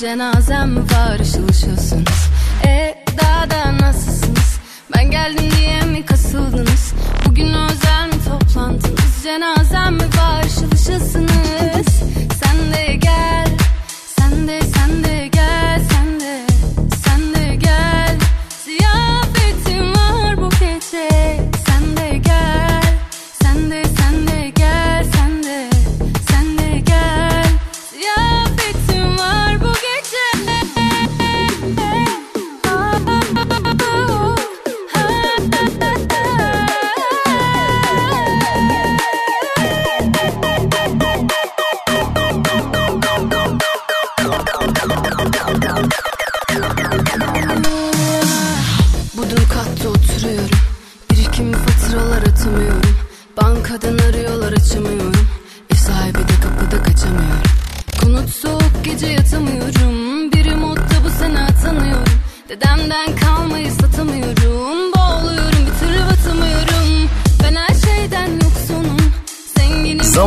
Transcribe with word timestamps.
Cenazem 0.00 0.76
var 0.76 1.20
ışıl 1.20 1.48
ışılsınız? 1.48 2.28
E 2.66 3.04
daha 3.22 3.50
da 3.50 3.78
nasılsınız? 3.78 4.58
Ben 4.96 5.10
geldim 5.10 5.50
diye 5.58 5.80
mi 5.80 6.06
kasıldınız? 6.06 6.94
Bugün 7.26 7.46
özel 7.46 8.06
mi 8.06 8.24
toplantınız? 8.28 9.22
Cenazem 9.22 9.94
mi 9.94 10.02
var 10.02 10.39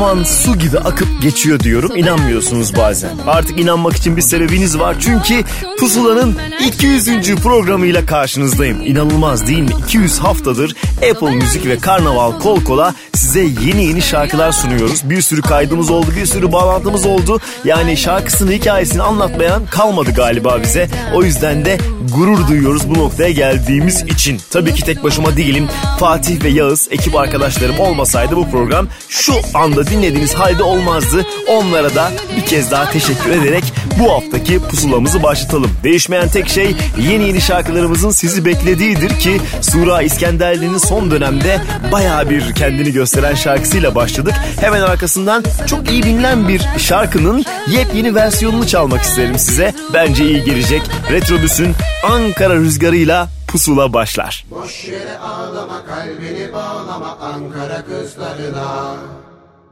Zaman 0.04 0.23
su 0.23 0.59
gibi 0.59 0.80
akıp 0.80 1.08
geçiyor 1.22 1.59
diyorum 1.59 1.96
inanmıyorsunuz 1.96 2.76
bazen. 2.78 3.18
Artık 3.28 3.59
inanmak 3.59 3.96
için 3.96 4.18
bir 4.18 4.22
sebebiniz 4.22 4.80
var 4.80 4.96
çünkü 5.00 5.44
Pusula'nın 5.80 6.36
200. 6.68 7.36
programıyla 7.36 8.06
karşınızdayım. 8.06 8.81
İnanılmaz 8.86 9.48
değil 9.48 9.59
mi? 9.59 9.70
200 9.88 10.20
haftadır 10.20 10.76
Apple 11.12 11.36
Müzik 11.36 11.66
ve 11.66 11.78
Karnaval 11.78 12.40
kol 12.40 12.64
kola 12.64 12.96
size 13.14 13.66
yeni 13.66 13.86
yeni 13.86 14.02
şarkılar 14.02 14.52
sunuyoruz. 14.52 15.09
Bir 15.09 15.22
sürü 15.22 15.42
kaydımız 15.42 15.89
oldu, 15.89 16.08
bir 16.17 16.25
sürü 16.25 16.52
bağlantımız 16.52 17.06
oldu. 17.06 17.39
Yani 17.66 17.97
şarkısını, 17.97 18.51
hikayesini 18.51 19.01
anlatmayan 19.01 19.66
kalmadı 19.66 20.12
galiba 20.12 20.62
bize. 20.63 20.90
O 21.13 21.23
yüzden 21.23 21.66
de 21.66 21.78
gurur 22.16 22.47
duyuyoruz 22.47 22.90
bu 22.90 22.94
noktaya 22.94 23.31
geldiğimiz 23.31 24.02
için. 24.02 24.41
Tabii 24.52 24.73
ki 24.73 24.84
tek 24.84 25.03
başıma 25.03 25.38
değilim. 25.38 25.68
Fatih 26.00 26.44
ve 26.44 26.50
Yağız 26.50 26.88
ekip 26.91 27.16
arkadaşlarım 27.16 27.79
olmasaydı 27.79 28.35
bu 28.35 28.52
program 28.52 28.88
şu 29.09 29.34
anda 29.53 29.88
dinlediğiniz 29.88 30.34
halde 30.34 30.63
olmazdı. 30.63 31.25
Onlara 31.50 31.96
da 31.96 32.12
bir 32.38 32.46
kez 32.46 32.72
daha 32.72 32.91
teşekkür 32.91 33.31
ederek 33.31 33.63
bu 34.00 34.12
haftaki 34.13 34.59
pusulamızı 34.59 35.23
başlatalım. 35.23 35.72
Değişmeyen 35.84 36.29
tek 36.29 36.50
şey 36.50 36.75
yeni 37.09 37.28
yeni 37.28 37.41
şarkılarımızın 37.41 38.12
sizi 38.12 38.46
beklediğidir 38.46 39.19
ki 39.19 39.41
Sura 39.62 40.02
İskenderli'nin 40.02 40.78
son 40.78 41.12
dönemde 41.12 41.62
baya 41.91 42.29
bir 42.29 42.56
kendini 42.56 42.91
gösteren 43.03 43.36
şarkısıyla 43.36 43.96
başladık. 43.96 44.34
Hemen 44.59 44.81
arkasından 44.81 45.44
çok 45.68 45.91
iyi 45.91 46.03
bilinen 46.03 46.47
bir 46.47 46.62
şarkının 46.78 47.46
yepyeni 47.72 48.16
versiyonunu 48.16 48.68
çalmak 48.68 49.02
isterim 49.02 49.40
size. 49.40 49.74
Bence 49.94 50.25
iyi 50.25 50.44
gelecek. 50.44 50.81
Retrobüs'ün 51.12 51.75
Ankara 52.12 52.56
rüzgarıyla 52.56 53.28
pusula 53.47 53.94
başlar. 53.94 54.46
Boş 54.52 54.86
yere 54.86 55.18
ağlama 55.18 55.86
kalbini 55.86 56.53
bağlama 56.53 57.18
Ankara 57.22 57.86
kızlarına 57.86 58.96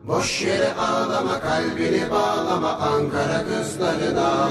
Boş 0.07 0.41
yere 0.41 0.73
ağlama 0.73 1.39
kalbini 1.39 2.11
bağlama 2.11 2.71
Ankara 2.71 3.43
kızlarına 3.43 4.49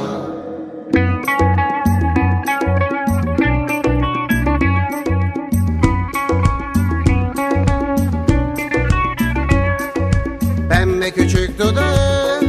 Pembe 11.01 11.15
küçük 11.15 11.59
dudağı 11.59 12.41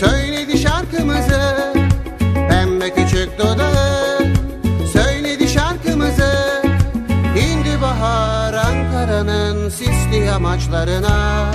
söyledi 0.00 0.58
şarkımızı. 0.58 1.72
Pembe 2.48 2.94
küçük 2.94 3.38
dudağı 3.38 4.18
söyledi 4.92 5.48
şarkımızı. 5.48 6.62
İndi 7.36 7.82
bahar 7.82 8.54
Ankara'nın 8.54 9.68
sisli 9.68 10.16
yamaçlarına 10.26 11.46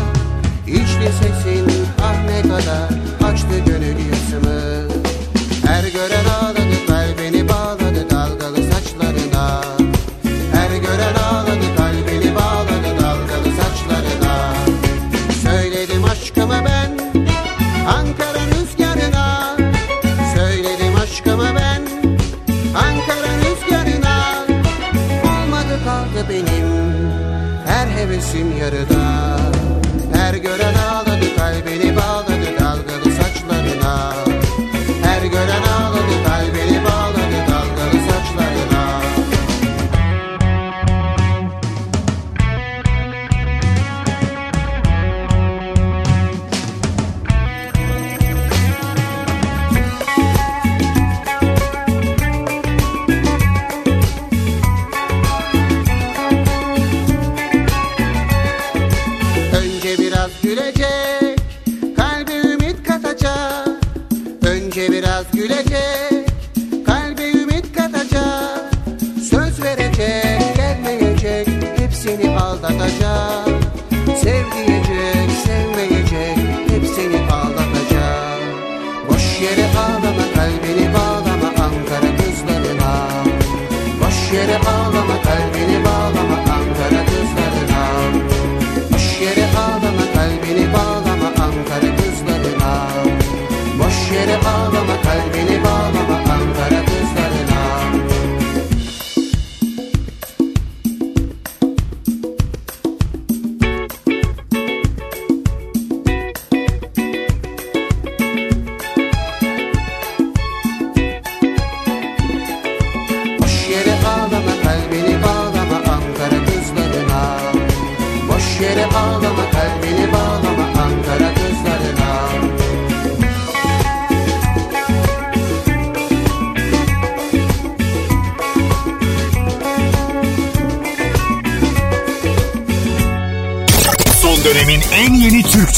İçli 0.68 1.12
sesin 1.22 1.72
ah 2.04 2.26
ne 2.26 2.42
kadar 2.42 2.90
açtı 3.32 3.60
gönül 3.66 3.98
yasımı 4.10 4.63
Hevesim 28.34 28.58
yarıda 28.58 29.53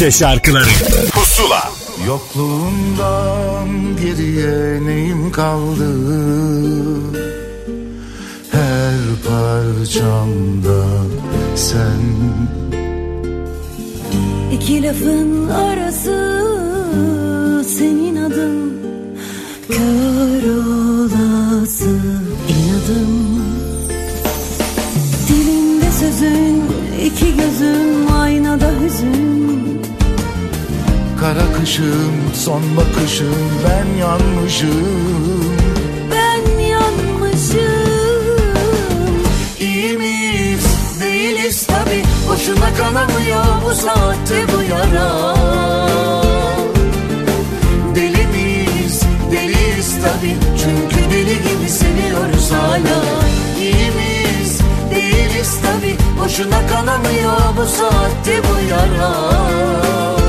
Türkçe 0.05 0.19
şarkıları. 0.19 0.65
Pusula. 1.13 1.71
Yokluğundan 2.07 3.69
geriye 4.01 4.85
neyim 4.85 5.31
kaldı? 5.31 5.89
Her 8.51 8.99
parçamda 9.27 10.85
sen. 11.55 12.01
İki 14.51 14.83
lafın 14.83 15.49
arası 15.49 15.84
Kara 31.55 31.63
kışım 31.63 32.33
son 32.33 32.61
bakışım 32.77 33.35
ben 33.65 33.99
yanmışım. 33.99 34.69
Ben 36.11 36.59
yanmışım. 36.61 37.59
İyi 39.59 39.97
miyiz? 39.97 40.65
Değiliz 41.01 41.67
tabi 41.67 42.03
Boşuna 42.29 42.73
kanamıyor 42.77 43.45
bu 43.65 43.75
saatte 43.75 44.45
bu 44.53 44.61
yara. 44.71 45.35
Deli 47.95 48.27
miyiz? 48.27 49.01
Deliyiz 49.31 49.95
tabi 50.01 50.35
Çünkü 50.57 51.11
deli 51.11 51.35
gibi 51.35 51.69
seviyoruz 51.69 52.51
hala. 52.51 53.03
İyi 53.59 53.91
miyiz? 53.91 54.59
Değiliz 54.91 55.57
tabi 55.61 55.95
Boşuna 56.23 56.67
kanamıyor 56.67 57.37
bu 57.57 57.65
saatte 57.65 58.41
bu 58.43 58.69
yara 58.69 60.24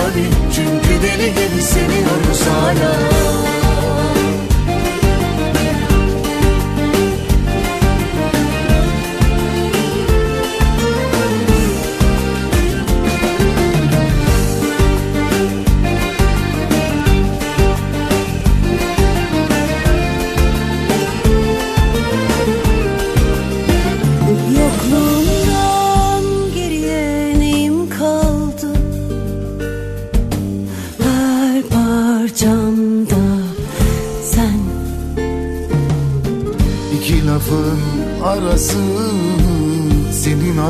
tabi 0.00 0.24
Çünkü 0.54 1.02
deli 1.02 1.30
gibi 1.30 1.62
seviyoruz 1.62 2.46
hala 2.46 3.20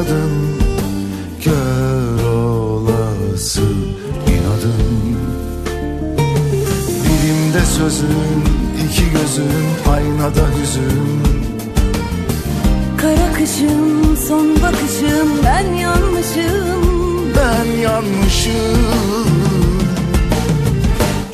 senin 0.00 0.06
adın 0.06 0.60
Kör 1.44 2.24
olası 2.28 3.62
inadın. 4.26 5.16
Dilimde 7.04 7.66
sözün 7.66 8.44
iki 8.84 9.10
gözün 9.10 9.92
aynada 9.92 10.48
hüzün. 10.60 11.22
Kara 12.96 13.32
kışım 13.32 14.16
son 14.28 14.62
bakışım 14.62 15.28
ben 15.44 15.74
yanmışım. 15.74 16.80
Ben 17.36 17.80
yanmışım. 17.80 19.30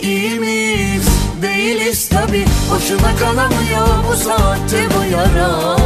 İyi 0.03 0.41
miyiz? 0.41 1.09
Değiliz 1.43 2.09
tabi 2.09 2.45
Boşuna 2.71 3.17
kanamıyor 3.17 3.87
bu 4.11 4.17
saatte 4.17 4.89
bu 4.99 5.13
yara 5.13 5.77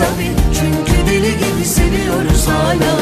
tabi 0.00 0.28
Çünkü 0.54 1.06
deli 1.06 1.32
gibi 1.38 1.64
seviyoruz 1.64 2.46
hala. 2.48 2.92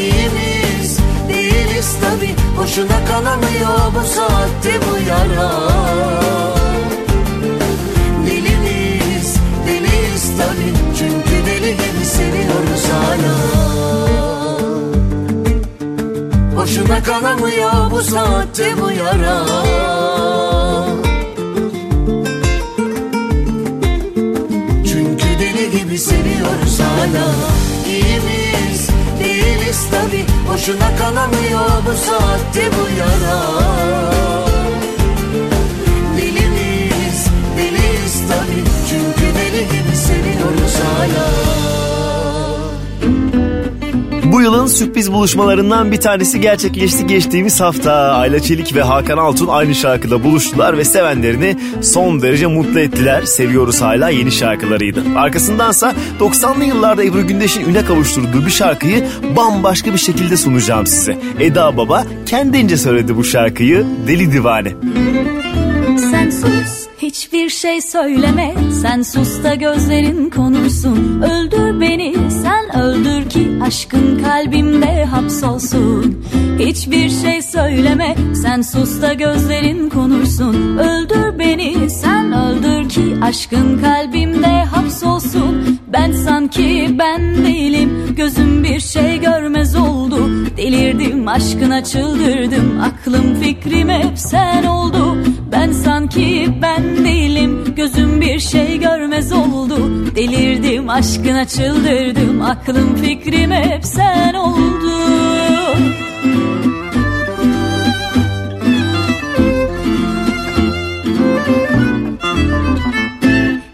İyi 0.00 0.28
miyiz 0.34 0.98
değiliz 1.28 1.96
tabi 2.00 2.34
Boşuna 2.58 3.04
kanamıyor 3.08 3.94
bu 3.94 4.06
saatte 4.06 4.72
bu 4.86 5.08
yara. 5.08 5.50
Deli 8.26 8.56
miyiz 8.64 9.36
deliyiz 9.66 10.24
tabi 10.38 10.68
Çünkü 10.98 11.46
deli 11.46 11.72
gibi 11.72 12.04
seviyoruz 12.04 12.84
hala. 12.92 13.34
Boşuna 16.56 17.02
kanamıyor 17.02 17.90
bu 17.90 18.02
saatte 18.02 18.74
bu 18.80 18.90
yara 18.90 19.42
hala 27.02 27.26
İyi 27.86 28.20
miyiz 28.26 28.88
değiliz 29.20 29.86
tabi. 29.90 30.24
Boşuna 30.52 30.96
kanamıyor 30.96 31.70
bu 31.86 31.92
saatte 31.96 32.70
bu 32.76 32.98
yara. 32.98 33.42
Deli 36.16 36.48
miyiz 36.48 37.26
deliyiz 37.56 38.28
tabi. 38.28 38.64
Çünkü 38.88 39.34
deli 39.38 39.64
gibi 39.64 39.96
seviyoruz 39.96 40.74
hala 40.74 41.91
Bu 44.32 44.40
yılın 44.40 44.66
sürpriz 44.66 45.12
buluşmalarından 45.12 45.92
bir 45.92 46.00
tanesi 46.00 46.40
gerçekleşti 46.40 47.06
geçtiğimiz 47.06 47.60
hafta. 47.60 47.92
Ayla 47.92 48.40
Çelik 48.40 48.74
ve 48.74 48.82
Hakan 48.82 49.18
Altun 49.18 49.48
aynı 49.48 49.74
şarkıda 49.74 50.24
buluştular 50.24 50.78
ve 50.78 50.84
sevenlerini 50.84 51.56
son 51.82 52.22
derece 52.22 52.46
mutlu 52.46 52.80
ettiler. 52.80 53.22
Seviyoruz 53.22 53.80
hala 53.80 54.08
yeni 54.08 54.32
şarkılarıydı. 54.32 55.02
Arkasındansa 55.16 55.94
90'lı 56.20 56.64
yıllarda 56.64 57.04
Ebru 57.04 57.26
Gündeş'in 57.26 57.68
üne 57.68 57.84
kavuşturduğu 57.84 58.46
bir 58.46 58.50
şarkıyı 58.50 59.08
bambaşka 59.36 59.92
bir 59.92 59.98
şekilde 59.98 60.36
sunacağım 60.36 60.86
size. 60.86 61.18
Eda 61.40 61.76
Baba 61.76 62.06
kendince 62.26 62.76
söyledi 62.76 63.16
bu 63.16 63.24
şarkıyı 63.24 63.86
Deli 64.06 64.32
Divane. 64.32 64.72
Sen 66.10 66.30
sus 66.30 66.81
hiçbir 67.02 67.48
şey 67.48 67.80
söyleme 67.80 68.54
Sen 68.82 69.02
sus 69.02 69.44
da 69.44 69.54
gözlerin 69.54 70.30
konursun 70.30 71.22
Öldür 71.22 71.80
beni 71.80 72.14
sen 72.30 72.76
öldür 72.76 73.30
ki 73.30 73.48
Aşkın 73.62 74.22
kalbimde 74.24 75.04
hapsolsun 75.04 76.21
Hiçbir 76.66 77.10
şey 77.10 77.42
söyleme 77.42 78.16
Sen 78.42 78.62
sus 78.62 79.02
da 79.02 79.12
gözlerin 79.12 79.88
konursun 79.88 80.76
Öldür 80.78 81.38
beni 81.38 81.90
sen 81.90 82.32
öldür 82.32 82.88
ki 82.88 83.16
Aşkın 83.22 83.78
kalbimde 83.78 84.64
hapsolsun. 84.64 85.78
Ben 85.92 86.12
sanki 86.12 86.96
ben 86.98 87.44
değilim 87.44 88.14
Gözüm 88.16 88.64
bir 88.64 88.80
şey 88.80 89.20
görmez 89.20 89.76
oldu. 89.76 90.30
Delirdim 90.56 91.28
aşkına 91.28 91.84
çıldırdım 91.84 92.80
Aklım 92.80 93.40
fikrim 93.40 93.88
hep 93.88 94.18
sen 94.18 94.64
oldu. 94.64 95.18
Ben 95.52 95.72
sanki 95.72 96.48
ben 96.62 97.04
değilim 97.04 97.74
Gözüm 97.76 98.20
bir 98.20 98.40
şey 98.40 98.78
görmez 98.78 99.32
oldu. 99.32 99.76
Delirdim 100.16 100.88
aşkına 100.88 101.44
çıldırdım 101.44 102.42
Aklım 102.42 102.96
fikrim 102.96 103.50
hep 103.50 103.84
sen 103.84 104.34
oldu 104.34 105.51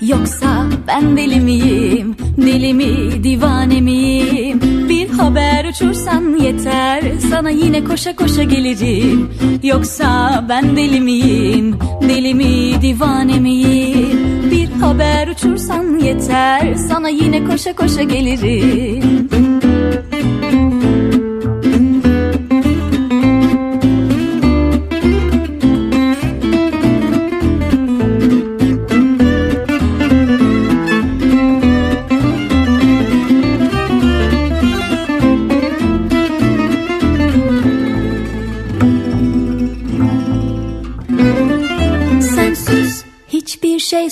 Yoksa 0.09 0.67
ben 0.87 1.17
deli 1.17 1.41
miyim? 1.41 2.17
Deli 2.37 2.75
mi 2.75 3.25
divane 3.25 3.81
miyim? 3.81 4.61
Bir 4.89 5.09
haber 5.09 5.65
uçursan 5.65 6.37
yeter 6.37 7.03
Sana 7.31 7.51
yine 7.51 7.85
koşa 7.85 8.17
koşa 8.17 8.43
gelirim 8.43 9.31
Yoksa 9.63 10.45
ben 10.49 10.77
deli 10.77 11.01
miyim? 11.01 11.79
Deli 12.03 12.35
mi 12.35 12.83
divane 12.83 13.41
miyim? 13.41 14.19
Bir 14.51 14.81
haber 14.81 15.29
uçursan 15.29 15.99
yeter 15.99 16.75
Sana 16.75 17.09
yine 17.09 17.45
koşa 17.45 17.73
koşa 17.73 18.03
gelirim 18.03 19.48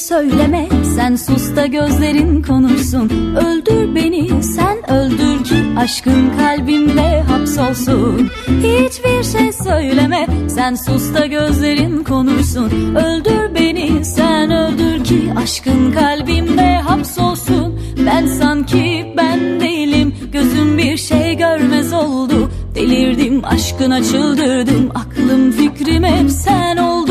söyleme 0.09 0.69
Sen 0.97 1.17
sus 1.17 1.57
da 1.57 1.67
gözlerin 1.67 2.43
konuşsun. 2.43 3.37
Öldür 3.37 3.95
beni 3.95 4.43
sen 4.43 4.91
öldür 4.91 5.45
ki 5.45 5.55
Aşkın 5.79 6.31
kalbimde 6.39 7.23
hapsolsun. 7.23 8.31
Hiçbir 8.49 9.39
şey 9.39 9.53
söyleme 9.53 10.27
Sen 10.49 10.75
sus 10.75 11.15
da 11.15 11.27
gözlerin 11.27 12.05
konuşsun. 12.05 12.95
Öldür 12.95 13.55
beni 13.55 14.05
sen 14.05 14.51
öldür 14.51 15.05
ki 15.05 15.33
Aşkın 15.37 15.93
kalbimde 15.93 16.77
hapsolsun. 16.77 17.81
Ben 18.07 18.27
sanki 18.27 19.15
ben 19.17 19.61
değilim 19.61 20.15
Gözüm 20.33 20.79
bir 20.79 20.97
şey 20.97 21.37
görmez 21.37 21.93
oldu. 21.93 22.51
Delirdim 22.75 23.45
aşkına 23.45 24.05
çıldırdım 24.05 24.91
Aklım 24.95 25.53
fikrim 25.53 26.05
hep 26.05 26.31
sen 26.31 26.77
oldu 26.77 27.06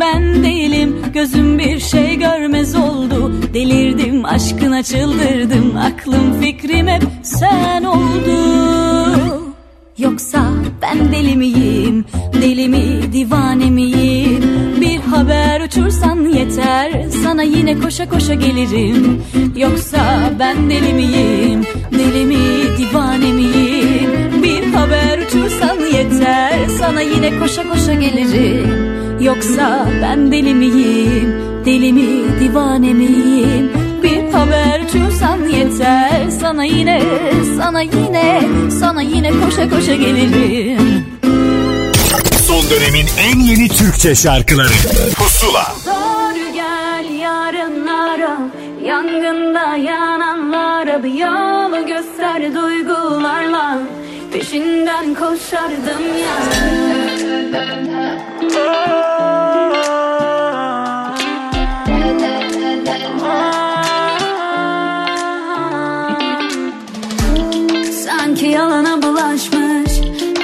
ben 0.00 0.44
değilim 0.44 0.96
Gözüm 1.14 1.58
bir 1.58 1.78
şey 1.80 2.16
görmez 2.18 2.76
oldu. 2.76 3.32
Delirdim 3.54 4.24
aşkına 4.24 4.82
çıldırdım 4.82 5.76
Aklım 5.76 6.40
fikrim 6.40 6.88
hep 6.88 7.02
sen 7.22 7.84
oldu. 7.84 8.36
Yoksa 9.98 10.44
ben 10.82 11.12
deli 11.12 11.36
miyim 11.36 12.04
Deli 12.42 12.68
mi 12.68 13.12
divane 13.12 13.70
miyim? 13.70 14.44
Bir 14.80 15.00
haber 15.00 15.60
uçursan 15.60 16.24
yeter 16.24 16.92
Sana 17.22 17.42
yine 17.42 17.78
koşa 17.78 18.08
koşa 18.08 18.34
gelirim. 18.34 19.22
Yoksa 19.56 20.30
ben 20.38 20.70
deli 20.70 20.92
miyim 20.92 21.66
Deli 21.92 22.26
mi 22.26 22.38
divane 22.78 23.32
miyim? 23.32 24.10
Bir 24.42 24.72
haber 24.72 25.18
uçursan 25.18 25.76
yeter 25.94 26.52
Sana 26.78 27.00
yine 27.00 27.38
koşa 27.38 27.68
koşa 27.68 27.94
gelirim 27.94 28.89
Yoksa 29.20 29.88
ben 30.02 30.32
deli 30.32 30.54
miyim? 30.54 31.34
Deli 31.64 31.92
mi 31.92 32.40
divane 32.40 32.94
miyim? 32.94 33.72
Bir 34.02 34.32
haber 34.32 34.80
uçursan 34.80 35.48
yeter. 35.48 36.30
Sana 36.40 36.64
yine 36.64 37.02
sana 37.56 37.82
yine 37.82 38.42
Sana 38.80 39.02
yine 39.02 39.30
koşa 39.30 39.70
koşa 39.70 39.94
gelirim. 39.94 41.04
Son 42.46 42.70
dönemin 42.70 43.06
en 43.18 43.40
yeni 43.40 43.68
Türkçe 43.68 44.14
şarkıları. 44.14 44.72
Pusula. 45.16 45.72
Doğru 45.86 46.54
gel 46.54 47.20
yarınlara 47.20 48.38
Yangında 48.84 49.76
yananlara 49.76 51.02
Bir 51.02 51.14
yolu 51.14 51.86
göster 51.86 52.54
duygularla 52.54 53.78
Peşinden 54.32 55.14
koşardım 55.14 56.02
ya. 56.20 56.36
Sanki 67.92 68.46
yalana 68.46 69.02
bulaşmış 69.02 69.92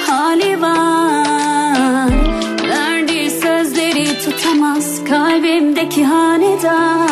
hali 0.07 0.63
var. 0.63 2.11
Verdiği 2.69 3.31
sözleri 3.31 4.07
tutamaz 4.25 5.05
kalbimdeki 5.05 6.05
hanedar 6.05 7.11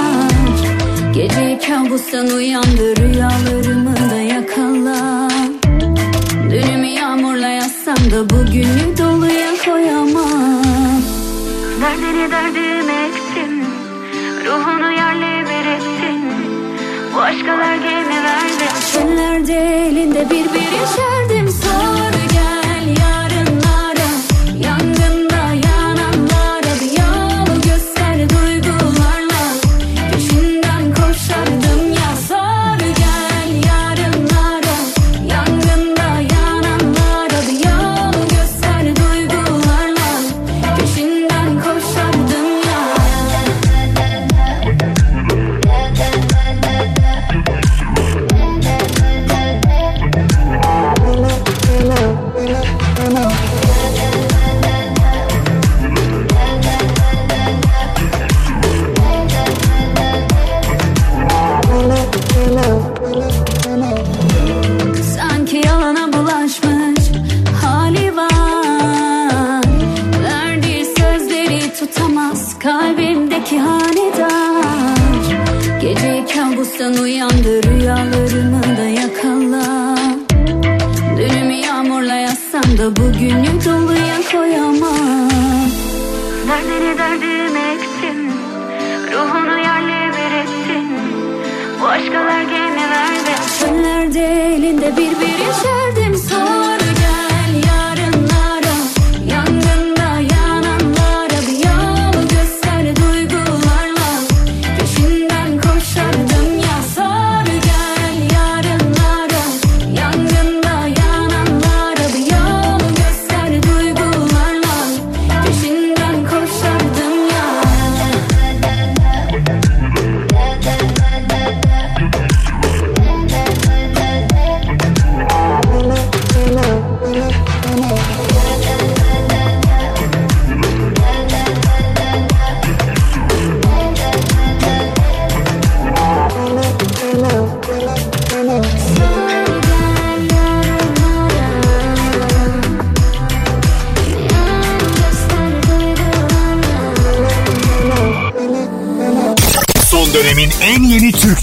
Gece 1.15 1.59
kabustan 1.67 2.27
uyandı 2.27 2.97
rüyalarımı 2.97 4.11
da 4.11 4.17
yakala 4.17 4.45
Dünümü 4.65 5.24
yağmurla 5.24 5.24
yazsam 8.05 8.11
da 8.11 8.31
bugünü 8.31 8.99
doluya 8.99 9.51
koyamam. 9.65 10.65
Derdini 11.81 12.31
derdime 12.31 13.07
ektim 13.07 13.65
Ruhunu 14.47 14.93
yerle 14.93 15.45
bir 15.45 15.67
ettin 15.67 16.23
Bu 17.15 17.21
aşkalar 17.21 17.75
gemi 17.75 18.25
verdi 18.25 18.65
Çöllerde 18.93 19.87
elinde 19.87 20.31
bir 20.31 20.45
bir 20.45 21.14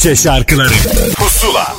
Türkçe 0.02 0.24
şarkıları 0.24 0.74
Pusula 1.16 1.76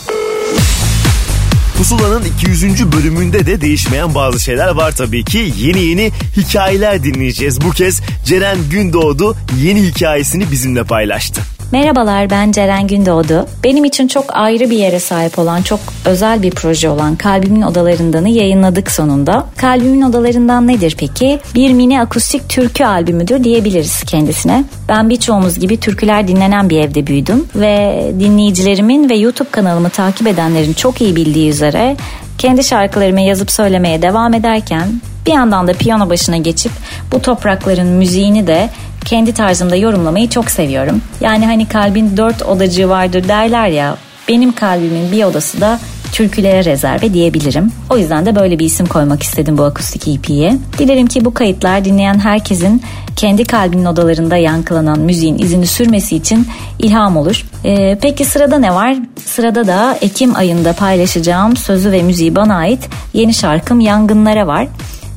Pusula'nın 1.78 2.24
200. 2.24 2.92
bölümünde 2.92 3.46
de 3.46 3.60
değişmeyen 3.60 4.14
bazı 4.14 4.40
şeyler 4.40 4.68
var 4.68 4.92
tabii 4.96 5.24
ki. 5.24 5.52
Yeni 5.58 5.80
yeni 5.80 6.12
hikayeler 6.36 7.04
dinleyeceğiz. 7.04 7.60
Bu 7.60 7.70
kez 7.70 8.00
Ceren 8.24 8.58
Gündoğdu 8.70 9.36
yeni 9.62 9.82
hikayesini 9.82 10.50
bizimle 10.50 10.84
paylaştı. 10.84 11.42
Merhabalar 11.72 12.30
ben 12.30 12.52
Ceren 12.52 12.86
Gündoğdu. 12.86 13.46
Benim 13.64 13.84
için 13.84 14.08
çok 14.08 14.36
ayrı 14.36 14.70
bir 14.70 14.76
yere 14.76 15.00
sahip 15.00 15.38
olan 15.38 15.62
çok 15.62 15.80
özel 16.04 16.42
bir 16.42 16.50
proje 16.50 16.88
olan 16.88 17.16
Kalbimin 17.16 17.62
Odalarından'ı 17.62 18.28
yayınladık 18.28 18.90
sonunda. 18.90 19.46
Kalbimin 19.56 20.02
Odalarından 20.02 20.66
nedir 20.66 20.96
peki? 20.98 21.40
Bir 21.54 21.72
mini 21.72 22.00
akustik 22.00 22.48
türkü 22.48 22.84
albümüdür 22.84 23.44
diyebiliriz 23.44 24.04
kendisine. 24.04 24.64
Ben 24.88 25.10
birçoğumuz 25.10 25.58
gibi 25.58 25.80
türküler 25.80 26.28
dinlenen 26.28 26.70
bir 26.70 26.80
evde 26.80 27.06
büyüdüm 27.06 27.46
ve 27.54 28.04
dinleyicilerimin 28.20 29.10
ve 29.10 29.14
YouTube 29.14 29.50
kanalımı 29.50 29.90
takip 29.90 30.26
edenlerin 30.26 30.72
çok 30.72 31.00
iyi 31.00 31.16
bildiği 31.16 31.50
üzere 31.50 31.96
kendi 32.38 32.64
şarkılarımı 32.64 33.20
yazıp 33.20 33.50
söylemeye 33.50 34.02
devam 34.02 34.34
ederken 34.34 34.88
bir 35.26 35.32
yandan 35.32 35.68
da 35.68 35.72
piyano 35.72 36.10
başına 36.10 36.36
geçip 36.36 36.72
bu 37.12 37.22
toprakların 37.22 37.88
müziğini 37.88 38.46
de 38.46 38.70
kendi 39.04 39.34
tarzımda 39.34 39.76
yorumlamayı 39.76 40.28
çok 40.28 40.50
seviyorum. 40.50 41.02
Yani 41.20 41.46
hani 41.46 41.68
kalbin 41.68 42.16
dört 42.16 42.42
odacığı 42.42 42.88
vardır 42.88 43.28
derler 43.28 43.68
ya 43.68 43.96
benim 44.28 44.52
kalbimin 44.52 45.12
bir 45.12 45.24
odası 45.24 45.60
da 45.60 45.78
türkülere 46.12 46.64
rezerve 46.64 47.14
diyebilirim. 47.14 47.72
O 47.90 47.98
yüzden 47.98 48.26
de 48.26 48.36
böyle 48.36 48.58
bir 48.58 48.64
isim 48.64 48.86
koymak 48.86 49.22
istedim 49.22 49.58
bu 49.58 49.64
akustik 49.64 50.08
EP'ye. 50.08 50.56
Dilerim 50.78 51.06
ki 51.06 51.24
bu 51.24 51.34
kayıtlar 51.34 51.84
dinleyen 51.84 52.18
herkesin 52.18 52.82
kendi 53.16 53.44
kalbinin 53.44 53.84
odalarında 53.84 54.36
yankılanan 54.36 55.00
müziğin 55.00 55.38
izini 55.38 55.66
sürmesi 55.66 56.16
için 56.16 56.46
ilham 56.78 57.16
olur. 57.16 57.46
Ee, 57.64 57.98
peki 58.02 58.24
sırada 58.24 58.58
ne 58.58 58.74
var? 58.74 58.96
Sırada 59.24 59.66
da 59.66 59.98
Ekim 60.00 60.36
ayında 60.36 60.72
paylaşacağım 60.72 61.56
sözü 61.56 61.92
ve 61.92 62.02
müziği 62.02 62.36
bana 62.36 62.56
ait 62.56 62.88
yeni 63.12 63.34
şarkım 63.34 63.80
Yangınlara 63.80 64.46
var. 64.46 64.68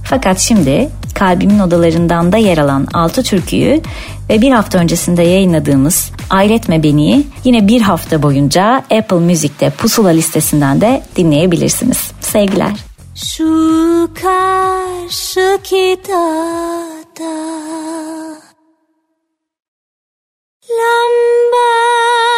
Fakat 0.06 0.40
şimdi 0.40 0.90
kalbimin 1.14 1.60
odalarından 1.60 2.32
da 2.32 2.38
yer 2.38 2.58
alan 2.58 2.88
altı 2.94 3.24
türküyü 3.24 3.82
ve 4.30 4.42
bir 4.42 4.52
hafta 4.52 4.80
öncesinde 4.80 5.24
yayınladığımız 5.24 6.12
Ailetme 6.30 6.84
Beni'yi 6.84 7.28
yine 7.44 7.68
bir 7.68 7.82
hafta 7.82 8.24
boyunca 8.24 8.84
Apple 8.92 9.20
Music'te 9.20 9.70
pusula 9.70 10.10
listesinden 10.10 10.82
de 10.82 11.04
dinleyebilirsiniz. 11.16 12.12
Sevgiler. 12.22 12.74
Şu 13.16 14.10
karşıki 14.22 15.98
dağda 16.08 17.56
Lambalar 20.70 22.35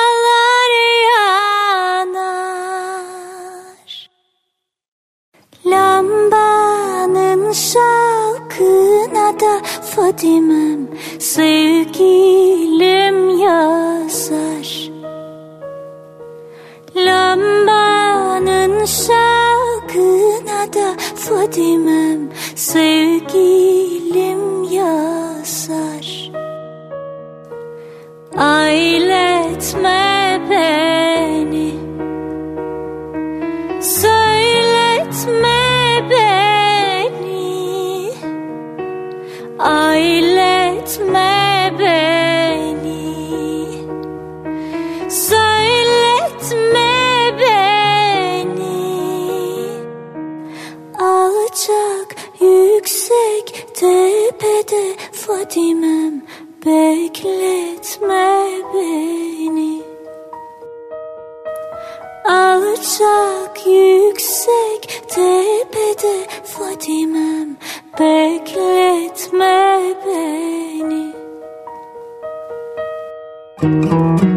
da 10.08 10.12
Fadimem 10.12 10.88
sevgilim 11.20 12.00
yazar. 13.40 14.70
Lambanın 16.96 18.86
şalkına 18.86 20.74
da 20.74 20.96
Fadimem 21.16 22.30
sevgilim 22.56 23.04
yazar. 24.64 26.32
Ailetme 28.38 29.98
beni 30.50 31.74
Söyletme 33.82 35.58
beni 36.10 36.47
Ailetme 39.60 41.34
beni. 41.80 43.14
Söyletme 45.10 46.94
beni. 47.40 48.78
Alçak 51.00 52.16
yüksek 52.42 53.68
tepede 53.74 54.96
Fadimem 55.12 56.22
bekletme 56.66 58.28
beni 58.74 59.87
Alçak 62.28 63.68
yüksek 63.68 65.02
tepede 65.08 66.28
Fadimem 66.44 67.58
bekletme 68.00 69.82
beni. 70.06 71.14
Şu 73.62 74.37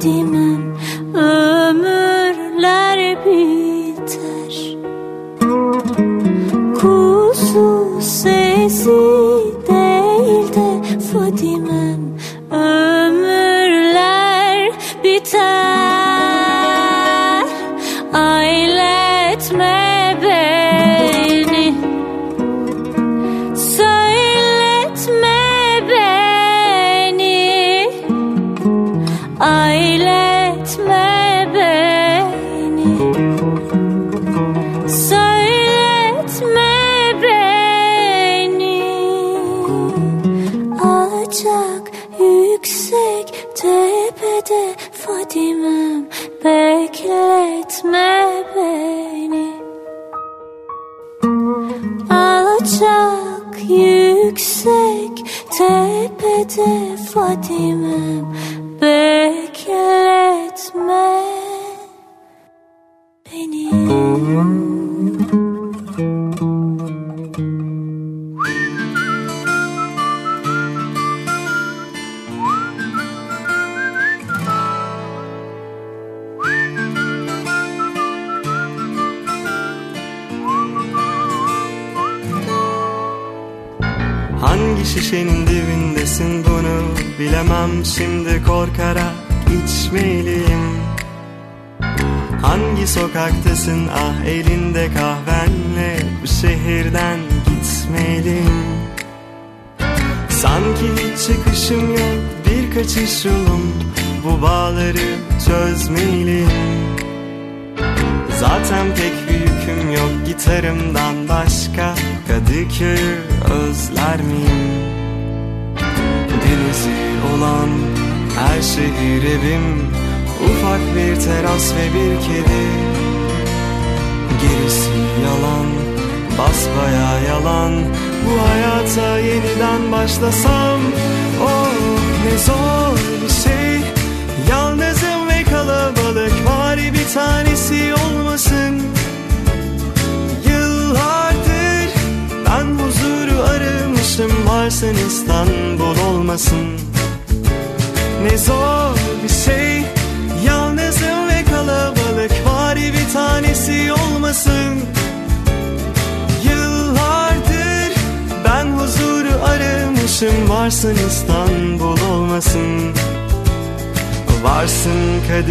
de 0.00 0.47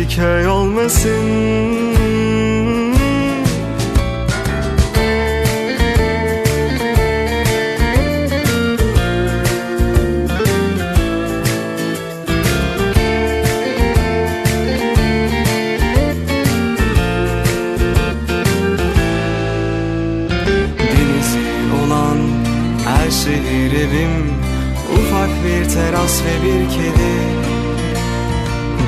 Kadıköy 0.08 0.48
olmasın. 0.48 1.12
Denizi 20.80 21.39
olan 21.86 22.17
her 22.86 23.12
şehir 23.12 23.72
Ufak 24.93 25.30
bir 25.46 25.70
teras 25.70 26.22
ve 26.24 26.46
bir 26.46 26.70
kedi 26.70 27.46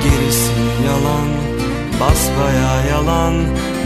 Gerisi 0.04 0.52
yalan 0.86 1.28
basbaya 2.00 2.74
yalan. 2.90 3.34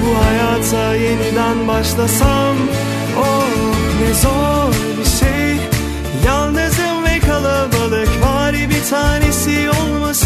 Bu 0.01 0.25
hayata 0.25 0.95
yeniden 0.95 1.69
başlasam 1.69 2.57
Oh 3.19 3.45
ne 4.01 4.15
zor 4.15 4.75
bir 4.99 5.11
şey. 5.19 5.57
Yalnızım 6.27 7.05
ve 7.05 7.21
kalabalık 7.21 8.09
var 8.23 8.53
bir 8.53 8.91
tanesi 8.91 9.71
olmasın 9.71 10.24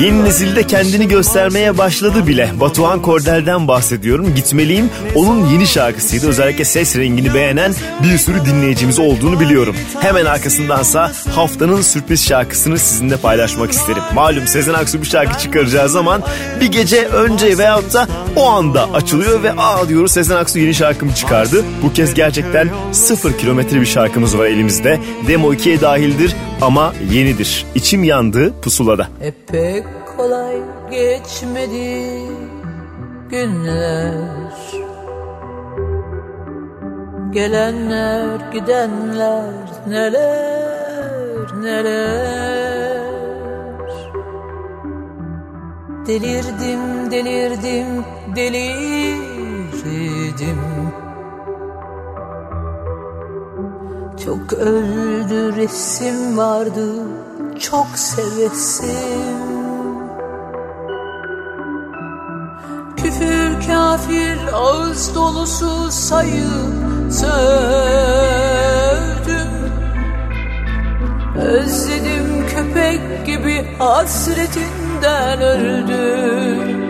Yeni 0.00 0.24
nesilde 0.24 0.66
kendini 0.66 1.08
göstermeye 1.08 1.78
başladı 1.78 2.26
bile. 2.26 2.50
Batuhan 2.60 3.02
Kordel'den 3.02 3.68
bahsediyorum. 3.68 4.34
Gitmeliyim. 4.34 4.90
Onun 5.14 5.46
yeni 5.46 5.66
şarkısıydı. 5.66 6.28
Özellikle 6.28 6.64
ses 6.64 6.96
rengini 6.96 7.34
beğenen 7.34 7.74
bir 8.02 8.18
sürü 8.18 8.44
dinleyicimiz 8.44 8.98
olduğunu 8.98 9.40
biliyorum. 9.40 9.76
Hemen 10.00 10.24
arkasındansa 10.24 11.12
haftanın 11.34 11.80
sürpriz 11.80 12.26
şarkısını 12.28 12.78
sizinle 12.78 13.16
paylaşmak 13.16 13.72
isterim. 13.72 14.02
Malum 14.14 14.46
Sezen 14.46 14.74
Aksu 14.74 15.00
bir 15.00 15.06
şarkı 15.06 15.38
çıkaracağı 15.38 15.88
zaman 15.88 16.22
bir 16.60 16.72
gece 16.72 17.06
önce 17.06 17.58
veyahut 17.58 17.94
da 17.94 18.08
o 18.36 18.48
anda 18.48 18.92
açılıyor 18.92 19.42
ve 19.42 19.52
aa 19.52 19.88
diyoruz 19.88 20.12
Sezen 20.12 20.36
Aksu 20.36 20.58
yeni 20.58 20.74
şarkımı 20.74 21.14
çıkardı. 21.14 21.64
Bu 21.82 21.92
kez 21.92 22.14
gerçekten 22.14 22.70
sıfır 22.92 23.38
kilometre 23.38 23.80
bir 23.80 23.86
şarkımız 23.86 24.38
var 24.38 24.46
elimizde. 24.46 25.00
Demo 25.28 25.52
2'ye 25.52 25.80
dahildir 25.80 26.34
ama 26.60 26.92
yenidir. 27.12 27.66
İçim 27.74 28.04
yandı 28.04 28.60
pusulada. 28.62 29.08
E 29.20 29.30
pek 29.30 29.84
kolay 30.16 30.56
geçmedi 30.90 32.22
günler 33.30 34.48
Gelenler 37.32 38.40
gidenler 38.52 39.54
neler 39.88 41.46
neler 41.62 43.08
Delirdim 46.06 47.10
delirdim 47.10 48.04
delirdim 48.36 49.18
Çok 54.28 54.52
öldü 54.52 55.56
resim 55.56 56.38
vardı 56.38 56.86
çok 57.60 57.86
sevesim. 57.94 58.88
Küfür 62.96 63.66
kafir 63.66 64.38
ağız 64.52 65.14
dolusu 65.14 65.90
sayı 65.90 66.50
sövdüm. 67.10 67.28
Özledim 71.36 72.46
köpek 72.48 73.26
gibi 73.26 73.66
hasretinden 73.78 75.40
öldüm 75.40 76.87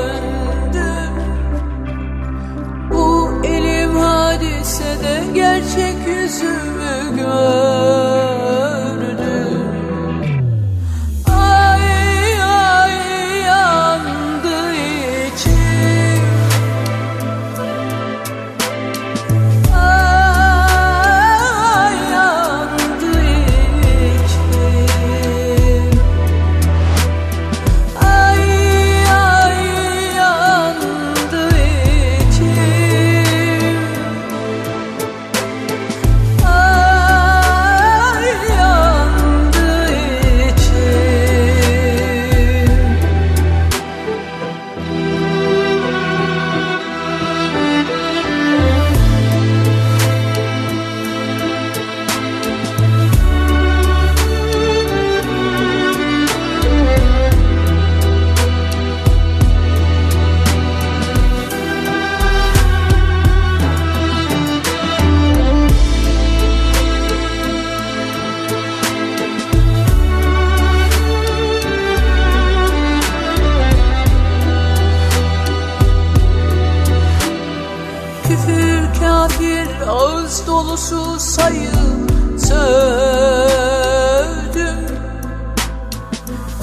Bu 2.91 3.31
elim 3.43 3.95
hadisede 3.95 5.23
gerçek 5.33 6.07
yüzümü 6.07 7.15
gördüm 7.17 8.38
ağız 80.69 80.91
dolusu 80.91 81.19
sayı 81.19 81.71
sövdüm. 82.37 82.59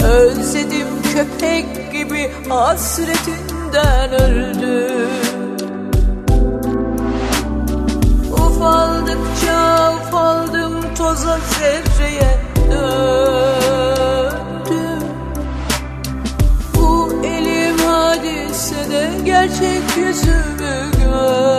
Özledim 0.03 0.87
köpek 1.13 1.91
gibi 1.91 2.31
hasretinden 2.49 4.11
öldüm. 4.11 5.09
Ufaldıkça 8.31 9.93
ufaldım 9.93 10.73
toza 10.97 11.39
zerreye 11.59 12.39
döndüm. 12.71 13.87
Bu 16.75 17.13
elim 17.23 17.77
hadisede 17.77 19.11
gerçek 19.25 19.97
yüzümü 19.97 20.91
gördüm 21.03 21.56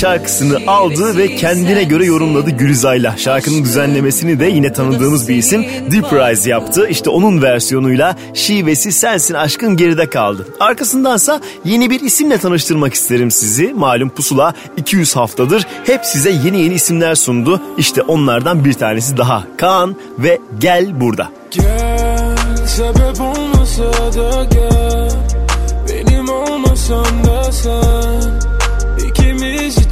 şarkısını 0.00 0.58
aldı 0.66 1.16
ve 1.16 1.36
kendine 1.36 1.84
göre 1.84 2.04
yorumladı 2.04 2.50
Gülizay'la. 2.50 3.16
Şarkının 3.16 3.64
düzenlemesini 3.64 4.40
de 4.40 4.46
yine 4.46 4.72
tanıdığımız 4.72 5.28
bir 5.28 5.36
isim 5.36 5.64
Deep 5.90 6.12
Rise 6.12 6.50
yaptı. 6.50 6.88
İşte 6.88 7.10
onun 7.10 7.42
versiyonuyla 7.42 8.16
şivesi 8.34 8.92
sensin 8.92 9.34
aşkın 9.34 9.76
geride 9.76 10.10
kaldı. 10.10 10.46
Arkasındansa 10.60 11.40
yeni 11.64 11.90
bir 11.90 12.00
isimle 12.00 12.38
tanıştırmak 12.38 12.94
isterim 12.94 13.30
sizi. 13.30 13.74
Malum 13.74 14.08
Pusula 14.08 14.54
200 14.76 15.16
haftadır 15.16 15.66
hep 15.86 16.04
size 16.04 16.30
yeni 16.30 16.60
yeni 16.60 16.74
isimler 16.74 17.14
sundu. 17.14 17.60
İşte 17.78 18.02
onlardan 18.02 18.64
bir 18.64 18.72
tanesi 18.72 19.16
daha. 19.16 19.44
Kaan 19.56 19.96
ve 20.18 20.38
Gel 20.58 21.00
Burada. 21.00 21.30
Gel 21.50 22.36
sebep 22.66 23.20
olmasa 23.20 23.84
da 23.92 24.44
gel 24.44 25.10
Benim 25.88 26.28
olmasam 26.28 27.06
da 27.24 27.52
sen 27.52 28.47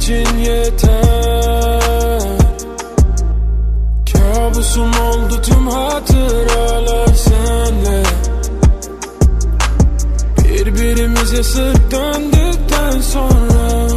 için 0.07 0.37
yeter. 0.37 2.21
Kabusum 4.13 4.89
oldu 4.89 5.41
tüm 5.43 5.67
hatıralar 5.67 7.07
senle 7.07 8.03
Birbirimize 10.43 11.43
sırt 11.43 11.91
döndükten 11.91 13.01
sonra 13.01 13.87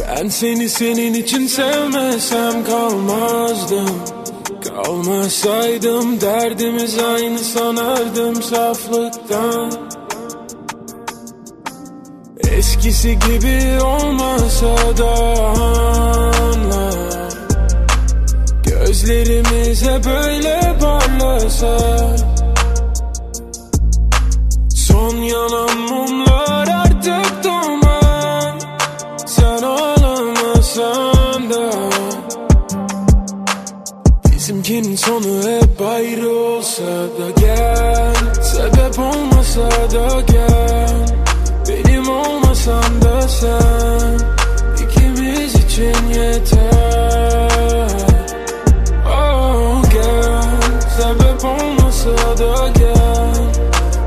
Ben 0.00 0.28
seni 0.28 0.68
senin 0.68 1.14
için 1.14 1.46
sevmesem 1.46 2.64
kalmazdım. 2.64 3.90
Kalmasaydım 4.64 6.20
derdimiz 6.20 6.98
aynı 6.98 7.38
sanardım 7.38 8.42
saflıktan 8.42 9.91
Eskisi 12.62 13.18
gibi 13.18 13.82
olmasa 13.82 14.98
da 14.98 15.10
anla 16.42 16.90
Gözlerimize 18.62 20.00
böyle 20.04 20.78
parlasa. 20.80 21.76
Son 24.74 25.16
yanan 25.16 25.78
mumlar 25.78 26.68
artık 26.68 27.44
duman. 27.44 28.60
Sen 29.26 29.62
ağlamasan 29.62 31.50
da. 31.50 31.70
Bizimkinin 34.32 34.96
sonu 34.96 35.48
hep 35.48 35.80
ayrı 35.80 36.30
olsa 36.30 36.82
da 36.82 37.40
gel. 37.40 38.14
Sebep 38.42 38.98
olmasa 38.98 39.70
da 39.70 40.20
gel 40.20 40.31
sen 43.42 44.18
ikimiz 44.84 45.54
için 45.54 46.06
yeter. 46.08 47.88
Oh 49.06 49.82
gel. 49.92 50.70
Sebep 50.96 51.44
olmasa 51.44 52.38
da 52.38 52.68
gel. 52.78 53.34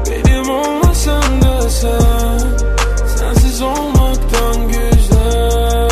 Benim 0.10 0.50
olmasan 0.50 1.42
da 1.42 1.70
sen 1.70 2.40
Sensiz 3.18 3.62
olmaktan 3.62 4.68
güzel. 4.68 5.90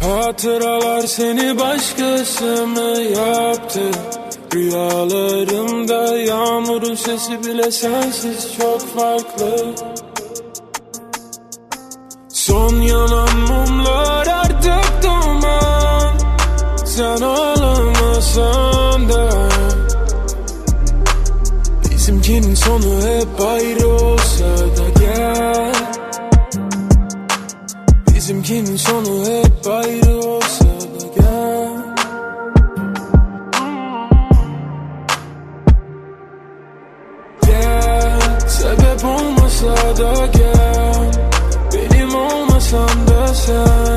Hatıralar 0.00 1.02
seni 1.02 1.58
başkası 1.58 2.66
mı 2.66 3.00
yaptı. 3.00 3.90
Rüyalarımda 4.54 6.16
yağmurun 6.16 6.94
sesi 6.94 7.44
bile 7.44 7.70
sensiz 7.70 8.56
çok 8.58 8.80
farklı. 8.80 9.74
Son 12.44 12.80
yanan 12.80 13.38
mumlar 13.38 14.26
artık 14.26 15.02
duman 15.02 16.14
Sen 16.84 17.20
ağlamasan 17.20 19.08
da. 19.08 19.48
Bizimkinin 21.90 22.54
sonu 22.54 23.06
hep 23.06 23.40
ayrı 23.48 23.88
olsa 23.88 24.44
da 24.44 25.00
gel. 25.00 25.74
Bizimkinin 28.14 28.76
sonu 28.76 29.24
hep 29.26 29.66
ayrı 29.66 30.16
olsa 30.16 30.64
da 30.64 31.06
gel. 31.16 31.70
Gel 37.46 38.40
sebep 38.48 39.04
olmasa 39.04 39.96
da 39.96 40.26
gel 40.26 40.53
misunderstand 42.74 43.93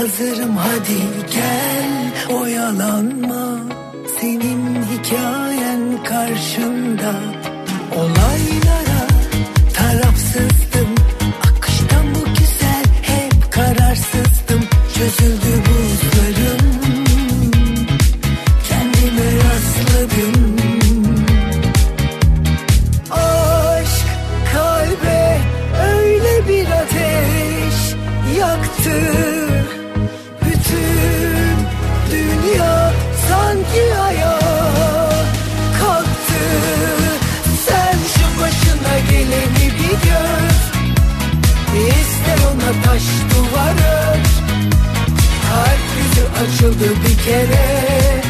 Hazırım 0.00 0.56
hadi 0.56 0.98
gel. 1.34 2.36
Oyalanma. 2.40 3.58
Senin 4.20 4.82
hikayen 4.82 6.04
karşımda. 6.04 7.12
Olaylara 7.96 9.06
tarafsızdım. 9.74 10.94
Akıştan 11.40 12.14
bu 12.14 12.24
güzel 12.38 12.84
hep 13.02 13.52
kararsızdım. 13.52 14.60
Çözüldü 14.94 15.59
kere. 47.30 48.22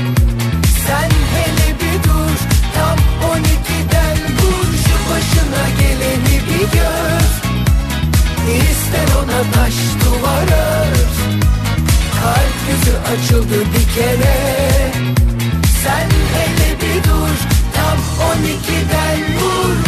Sen 0.86 1.10
hele 1.32 1.68
bir 1.80 1.96
dur 2.04 2.36
Tam 2.74 2.98
12'den 3.30 4.16
vur 4.38 4.66
Şu 4.84 4.96
başına 5.10 5.64
geleni 5.80 6.36
bir 6.48 6.78
gör. 6.78 7.22
İster 8.70 9.08
ona 9.20 9.40
taş 9.54 9.74
duvar 10.00 10.48
ör. 10.72 10.96
Kalp 12.20 12.56
yüzü 12.68 12.96
açıldı 13.12 13.58
bir 13.74 13.94
kere. 13.94 14.38
Sen 15.84 16.08
hele 16.34 16.70
bir 16.80 17.04
dur 17.04 17.36
Tam 17.74 17.98
12'den 18.30 19.18
vur 19.40 19.79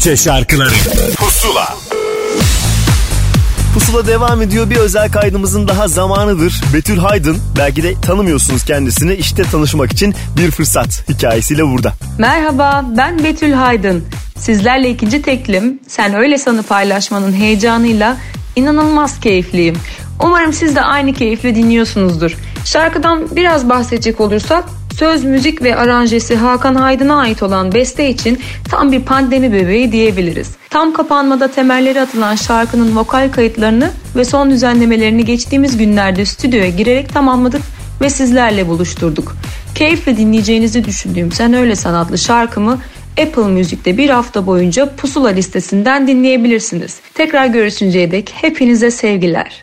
Türkçe 0.00 0.16
şarkıları 0.16 0.70
Pusula 1.16 1.76
Pusula 3.74 4.06
devam 4.06 4.42
ediyor. 4.42 4.70
Bir 4.70 4.76
özel 4.76 5.12
kaydımızın 5.12 5.68
daha 5.68 5.88
zamanıdır. 5.88 6.60
Betül 6.74 6.98
Haydın. 6.98 7.38
Belki 7.58 7.82
de 7.82 8.00
tanımıyorsunuz 8.00 8.64
kendisini. 8.64 9.14
İşte 9.14 9.42
tanışmak 9.42 9.92
için 9.92 10.14
bir 10.36 10.50
fırsat 10.50 11.08
hikayesiyle 11.08 11.66
burada. 11.66 11.92
Merhaba 12.18 12.84
ben 12.96 13.24
Betül 13.24 13.52
Haydın. 13.52 14.04
Sizlerle 14.36 14.90
ikinci 14.90 15.22
teklim 15.22 15.80
Sen 15.88 16.14
Öyle 16.14 16.38
Sanı 16.38 16.62
paylaşmanın 16.62 17.32
heyecanıyla 17.32 18.16
inanılmaz 18.56 19.20
keyifliyim. 19.20 19.76
Umarım 20.22 20.52
siz 20.52 20.76
de 20.76 20.80
aynı 20.80 21.14
keyifle 21.14 21.54
dinliyorsunuzdur. 21.54 22.36
Şarkıdan 22.64 23.36
biraz 23.36 23.68
bahsedecek 23.68 24.20
olursak 24.20 24.64
Söz, 25.00 25.24
müzik 25.24 25.62
ve 25.62 25.76
aranjesi 25.76 26.36
Hakan 26.36 26.74
Aydın'a 26.74 27.16
ait 27.16 27.42
olan 27.42 27.72
beste 27.72 28.08
için 28.08 28.40
tam 28.80 28.92
bir 28.92 29.02
pandemi 29.02 29.52
bebeği 29.52 29.92
diyebiliriz. 29.92 30.50
Tam 30.70 30.92
kapanmada 30.92 31.48
temelleri 31.48 32.00
atılan 32.00 32.34
şarkının 32.34 32.96
vokal 32.96 33.32
kayıtlarını 33.32 33.90
ve 34.16 34.24
son 34.24 34.50
düzenlemelerini 34.50 35.24
geçtiğimiz 35.24 35.76
günlerde 35.76 36.24
stüdyoya 36.24 36.68
girerek 36.68 37.14
tamamladık 37.14 37.62
ve 38.00 38.10
sizlerle 38.10 38.68
buluşturduk. 38.68 39.36
Keyifle 39.74 40.16
dinleyeceğinizi 40.16 40.84
düşündüğüm 40.84 41.32
Sen 41.32 41.54
Öyle 41.54 41.76
Sanatlı 41.76 42.18
şarkımı 42.18 42.78
Apple 43.22 43.48
Müzik'te 43.48 43.96
bir 43.96 44.10
hafta 44.10 44.46
boyunca 44.46 44.96
pusula 44.96 45.28
listesinden 45.28 46.06
dinleyebilirsiniz. 46.06 47.00
Tekrar 47.14 47.46
görüşünceye 47.46 48.10
dek 48.10 48.32
hepinize 48.34 48.90
sevgiler. 48.90 49.62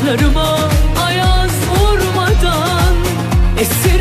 Saçlarıma 0.00 0.58
ayaz 1.06 1.50
vurmadan 1.70 2.94
Esirgeme 3.60 3.99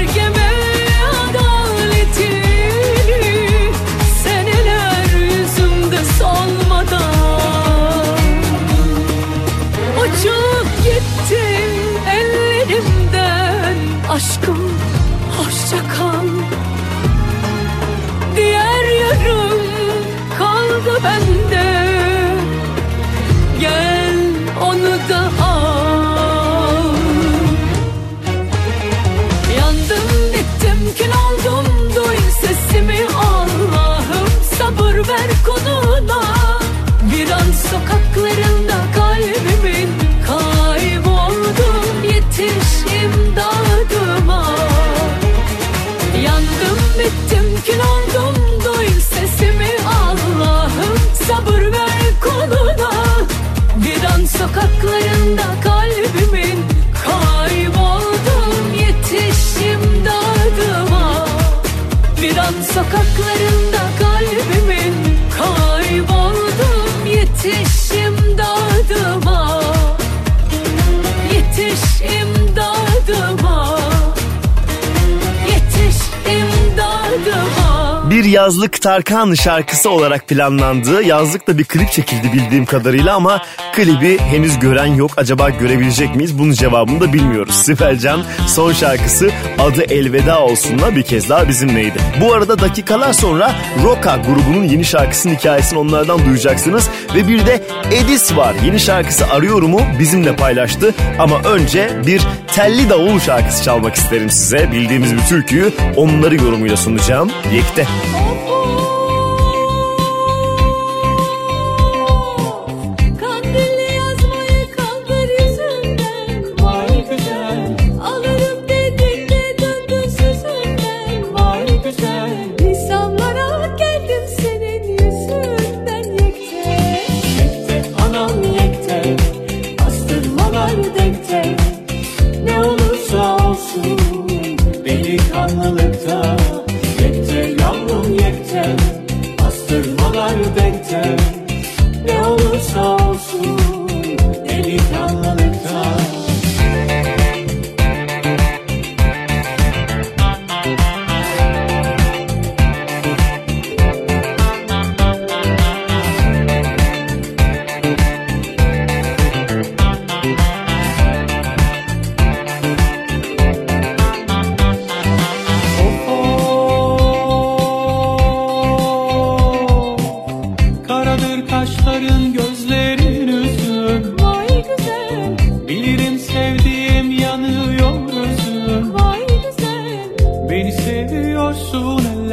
yazlık 78.29 78.81
Tarkan 78.81 79.33
şarkısı 79.33 79.89
olarak 79.89 80.27
planlandı. 80.27 81.03
Yazlıkta 81.03 81.57
bir 81.57 81.63
klip 81.63 81.91
çekildi 81.91 82.33
bildiğim 82.33 82.65
kadarıyla 82.65 83.15
ama 83.15 83.41
klibi 83.73 84.19
henüz 84.19 84.59
gören 84.59 84.85
yok. 84.85 85.11
Acaba 85.17 85.49
görebilecek 85.49 86.15
miyiz? 86.15 86.39
Bunun 86.39 86.51
cevabını 86.51 87.01
da 87.01 87.13
bilmiyoruz. 87.13 87.55
Sibel 87.55 87.99
Can 87.99 88.23
son 88.47 88.73
şarkısı 88.73 89.31
adı 89.59 89.83
Elveda 89.83 90.41
olsunla 90.41 90.95
bir 90.95 91.03
kez 91.03 91.29
daha 91.29 91.47
bizimleydi. 91.47 91.99
Bu 92.21 92.33
arada 92.33 92.59
dakikalar 92.59 93.13
sonra 93.13 93.51
Roka 93.83 94.15
grubunun 94.15 94.63
yeni 94.63 94.85
şarkısının 94.85 95.35
hikayesini 95.35 95.79
onlardan 95.79 96.25
duyacaksınız. 96.25 96.89
Ve 97.15 97.27
bir 97.27 97.45
de 97.45 97.63
Edis 97.91 98.35
var. 98.35 98.55
Yeni 98.65 98.79
şarkısı 98.79 99.27
Arıyorum'u 99.27 99.81
bizimle 99.99 100.35
paylaştı. 100.35 100.93
Ama 101.19 101.41
önce 101.41 101.91
bir 102.07 102.21
Telli 102.47 102.89
Davul 102.89 103.19
şarkısı 103.19 103.63
çalmak 103.63 103.95
isterim 103.95 104.29
size. 104.29 104.71
Bildiğimiz 104.71 105.15
bir 105.15 105.25
türküyü 105.25 105.71
onları 105.95 106.35
yorumuyla 106.35 106.77
sunacağım. 106.77 107.31
Yekte. 107.53 107.87
Oh. 108.21 108.58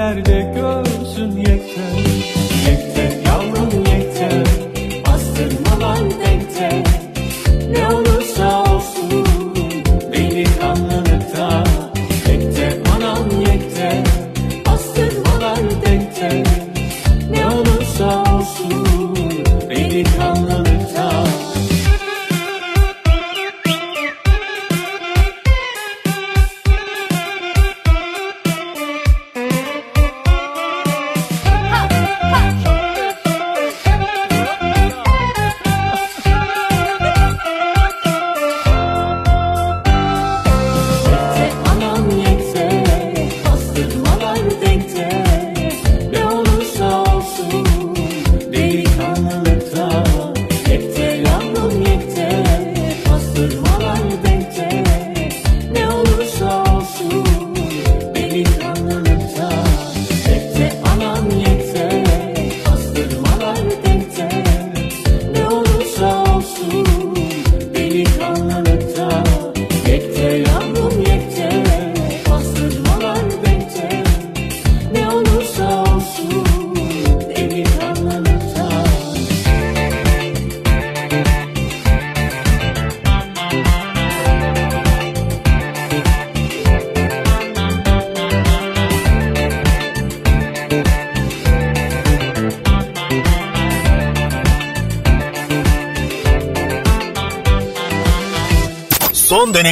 yerde 0.07 0.59
gör 0.59 0.86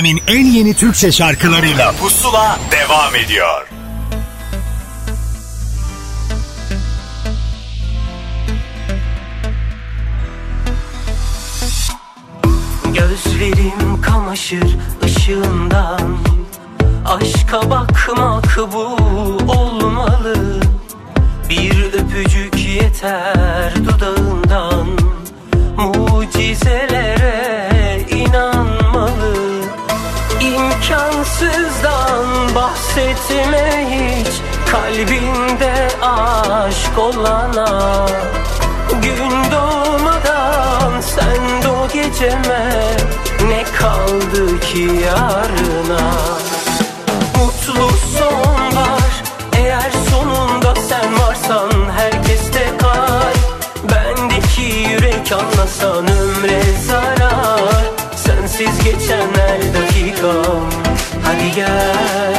dönemin 0.04 0.22
en 0.28 0.46
yeni 0.46 0.74
Türkçe 0.74 1.12
şarkılarıyla 1.12 1.92
Pusula 1.92 2.58
devam 2.70 3.16
ediyor. 3.16 3.73
Dakikam 60.24 60.70
Hadi 61.22 61.54
gel. 61.54 62.34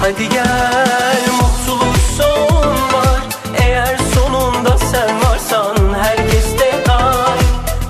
Hadi 0.00 0.28
gel 0.28 1.22
Mutlu 1.40 1.78
son 2.16 2.76
var. 2.92 3.20
Eğer 3.62 3.98
sonunda 4.14 4.78
sen 4.78 5.20
varsan 5.22 5.76
Herkeste 6.02 6.70
kalp 6.86 7.44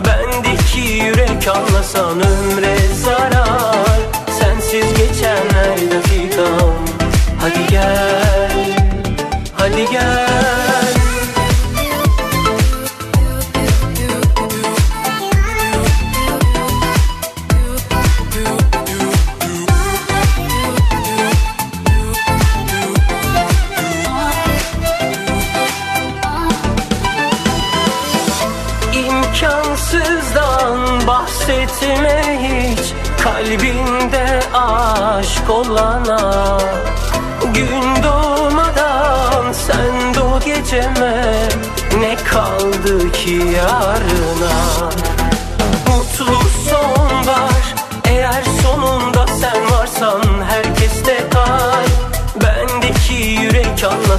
Bendeki 0.07 0.81
yürek 0.81 1.49
anlasan 1.49 2.21
ömre 2.21 2.77
zarar. 3.05 4.01
Sensiz 4.41 4.95
geçen 4.95 5.45
her 5.55 5.91
dakikam 5.91 6.75
Hadi 7.41 7.67
gel 7.71 8.51
Hadi 9.59 9.91
gel 9.91 10.24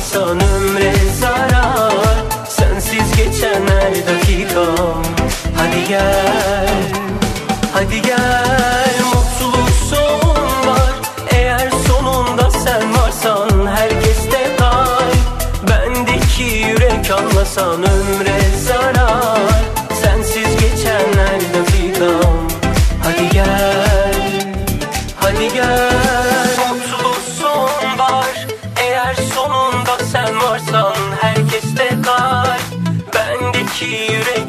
anlasan 0.06 0.40
ömre 0.40 0.94
zarar 1.20 2.16
Sensiz 2.50 3.16
geçen 3.18 3.62
her 3.68 3.94
dakikam 3.94 5.04
Hadi 5.58 5.88
gel 5.88 6.70
Hadi 7.74 8.02
gel 8.02 8.96
Mutlu 9.06 9.58
son 9.90 10.68
var. 10.68 10.94
Eğer 11.32 11.72
sonunda 11.88 12.52
sen 12.52 12.94
varsan 12.94 13.68
Herkeste 13.76 14.56
kalp 14.58 15.16
Bendeki 15.70 16.44
yürek 16.44 17.12
anlasan 17.12 17.84
ömre 17.84 18.35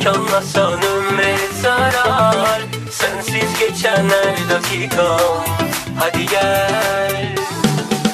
yürek 0.07 0.18
anlasan 0.18 0.72
ömre 0.72 1.36
zarar. 1.62 2.61
Sensiz 2.90 3.59
geçen 3.61 4.09
her 4.09 4.50
dakikam 4.50 5.44
Hadi 5.98 6.26
gel 6.26 7.34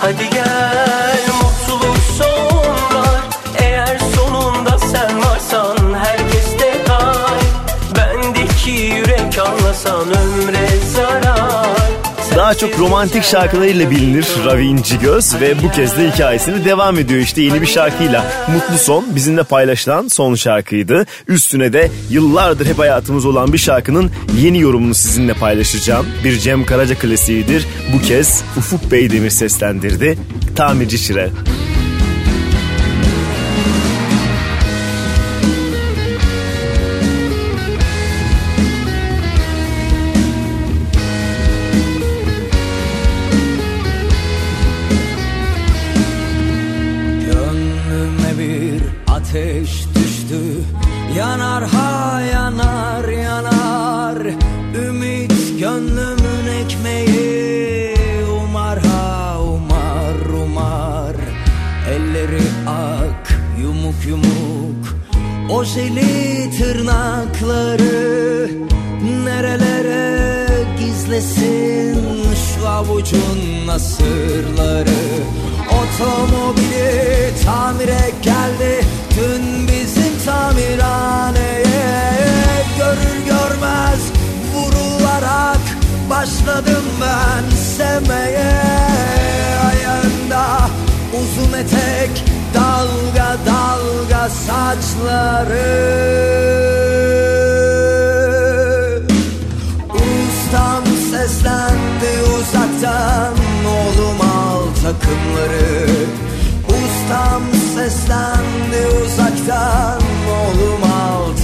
Hadi 0.00 0.30
gel. 0.30 1.20
Mutlu 1.42 1.94
son 2.18 2.98
var 2.98 3.20
Eğer 3.58 3.98
sonunda 4.16 4.78
sen 4.78 5.22
varsan 5.22 5.94
Herkeste 5.94 6.84
kalp 6.86 7.96
Bendeki 7.96 8.70
yürek 8.70 9.38
anlasan 9.38 10.06
ömre 10.08 10.68
zarar 10.94 11.91
Daha 12.42 12.54
çok 12.54 12.78
romantik 12.78 13.22
şarkılarıyla 13.24 13.90
bilinir 13.90 14.26
Ravi 14.44 14.66
İncigöz 14.66 15.40
ve 15.40 15.62
bu 15.62 15.70
kez 15.70 15.98
de 15.98 16.10
hikayesini 16.10 16.64
devam 16.64 16.98
ediyor 16.98 17.20
işte 17.20 17.42
yeni 17.42 17.60
bir 17.60 17.66
şarkıyla. 17.66 18.46
Mutlu 18.54 18.78
Son 18.78 19.16
bizimle 19.16 19.42
paylaşılan 19.42 20.08
son 20.08 20.34
şarkıydı. 20.34 21.06
Üstüne 21.28 21.72
de 21.72 21.90
yıllardır 22.10 22.66
hep 22.66 22.78
hayatımız 22.78 23.26
olan 23.26 23.52
bir 23.52 23.58
şarkının 23.58 24.10
yeni 24.40 24.60
yorumunu 24.60 24.94
sizinle 24.94 25.34
paylaşacağım. 25.34 26.06
Bir 26.24 26.38
Cem 26.38 26.66
Karaca 26.66 26.94
klasiğidir. 26.98 27.66
Bu 27.94 28.02
kez 28.02 28.44
Ufuk 28.56 28.90
Beydemir 28.90 29.30
seslendirdi. 29.30 30.18
Tamirci 30.56 30.98
Şire. 30.98 31.30
Şu 72.82 72.92
avucun 72.92 73.66
nasırları. 73.66 75.02
Otomobili 75.68 77.30
tamire 77.44 78.10
geldi 78.22 78.86
Dün 79.16 79.68
bizim 79.68 80.18
tamirhaneye. 80.26 81.64
Görür 82.78 83.18
görmez 83.26 84.00
vurularak 84.54 85.60
Başladım 86.10 86.84
ben 87.00 87.56
sevmeye. 87.56 88.62
Ayağında 89.70 90.44
uzun 91.12 91.52
etek 91.58 92.24
Dalga 92.54 93.36
dalga 93.46 94.28
saçları 94.28 95.92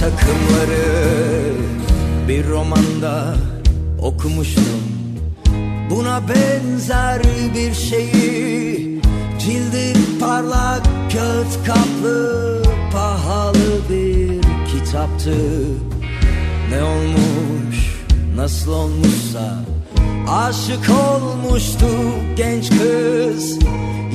takımları 0.09 1.53
Bir 2.27 2.47
romanda 2.47 3.35
okumuştum. 4.01 4.83
Buna 5.89 6.21
benzer 6.29 7.21
bir 7.55 7.73
şeyi 7.73 9.01
Cildi 9.39 9.93
parlak 10.19 10.83
kağıt 11.13 11.65
kaplı 11.65 12.63
Pahalı 12.93 13.79
bir 13.89 14.41
kitaptı. 14.41 15.35
Ne 16.69 16.83
olmuş 16.83 17.95
nasıl 18.35 18.71
olmuşsa 18.71 19.63
Aşık 20.29 20.89
olmuştu 20.89 21.87
genç 22.37 22.69
kız. 22.69 23.59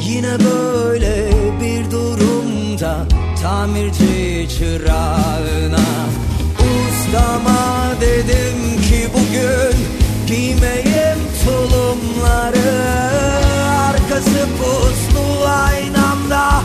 Yine 0.09 0.39
böyle 0.39 1.31
bir 1.61 1.91
durumda 1.91 3.07
Tamirci 3.45 4.49
çırağına 4.59 5.87
Ustama 6.59 7.87
dedim 8.01 8.83
ki 8.83 9.09
bugün 9.15 9.77
Giymeyim 10.27 11.19
tulumları. 11.45 12.75
Arkası 13.89 14.47
puslu 14.59 15.47
aynamda 15.47 16.63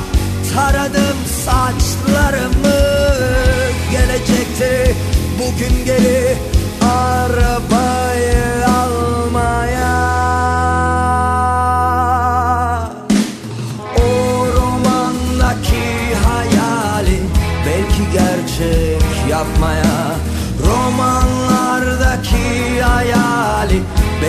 Taradım 0.56 1.18
saçlarımı. 1.46 2.80
Gelecekti 3.92 4.96
bugün 5.40 5.86
geri 5.86 6.38
Arabayı 6.82 8.59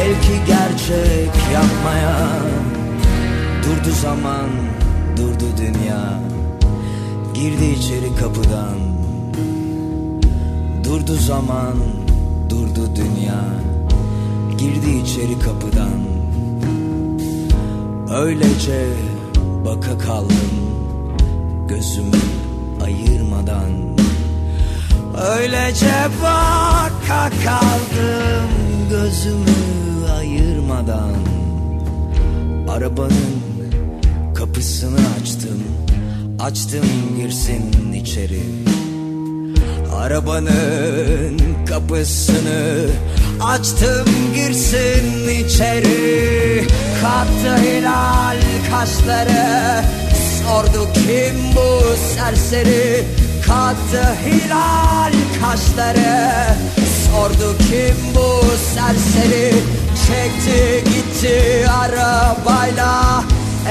Belki 0.01 0.45
gerçek 0.47 1.31
yapmaya 1.55 2.17
Durdu 3.63 3.95
zaman, 4.03 4.51
durdu 5.17 5.45
dünya. 5.59 6.21
Girdi 7.35 7.65
içeri 7.65 8.17
kapıdan 8.21 8.79
Durdu 10.85 11.15
zaman, 11.15 11.77
durdu 12.51 12.91
dünya. 12.97 13.45
Girdi 14.59 14.91
içeri 15.05 15.39
kapıdan 15.39 16.01
Öylece 18.15 18.87
baka 19.65 19.99
kaldım 19.99 20.51
Gözümü 21.69 22.17
ayırmadan. 22.85 23.71
Öylece 25.39 25.95
baka 26.23 27.31
kaldım 27.45 28.70
Gözümü 28.91 30.11
ayırmadan 30.19 31.15
Arabanın 32.69 33.43
kapısını 34.35 34.99
açtım 35.23 35.63
Açtım 36.41 36.87
girsin 37.17 37.93
içeri. 37.93 38.43
Arabanın 39.97 41.39
kapısını 41.69 42.87
açtım 43.43 44.09
girsin 44.35 45.29
içeri. 45.29 46.67
Kalktı 47.03 47.63
hilal 47.63 48.41
kaşları 48.71 49.85
sordu 50.43 50.89
kim 50.95 51.57
bu 51.57 51.97
serseri. 52.17 53.05
Kalktı 53.47 54.17
hilal 54.27 55.13
kaşları 55.43 56.80
sordu 57.11 57.57
kim 57.59 57.97
bu 58.15 58.45
serseri? 58.75 59.55
Çekti 60.07 60.85
gitti 60.85 61.67
arabayla 61.71 63.25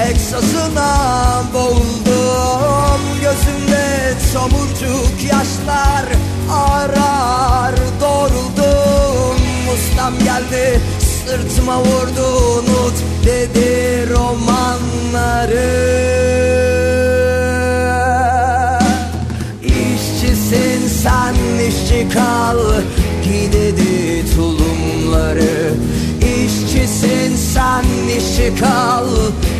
egzozuna 0.08 1.42
boğuldum. 1.54 3.00
Gözümde 3.20 4.14
tomurcuk 4.32 5.24
yaşlar 5.32 6.04
arar 6.52 7.74
doğruldum. 8.00 9.36
Ustam 9.74 10.14
geldi 10.18 10.80
sırtıma 11.26 11.78
vurdu 11.78 12.26
unut 12.58 12.94
dedi 13.26 14.08
romanları. 14.10 15.70
İşçisin 19.62 20.88
sen 21.02 21.34
işçi 21.68 22.08
kal 22.14 22.58
sen 27.54 27.84
işçi 28.18 28.54
kal 28.60 29.06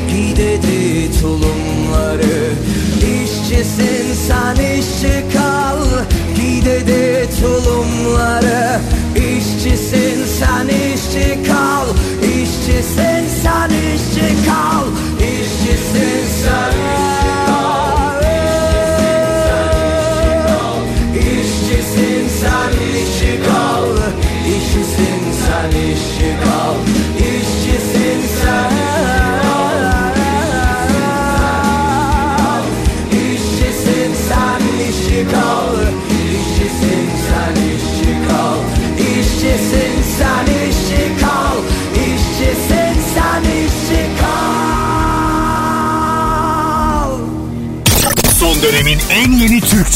Giy 0.09 0.37
dedi 0.37 1.21
tulumları. 1.21 2.53
İşçisin 2.99 4.15
sen 4.29 4.79
işçi 4.79 5.25
kal 5.33 5.79
Giy 6.37 6.65
dedi 6.65 7.29
tulumları. 7.41 8.81
İşçisin 9.17 10.25
sen 10.39 10.69
işçi 10.69 11.43
kal 11.47 11.50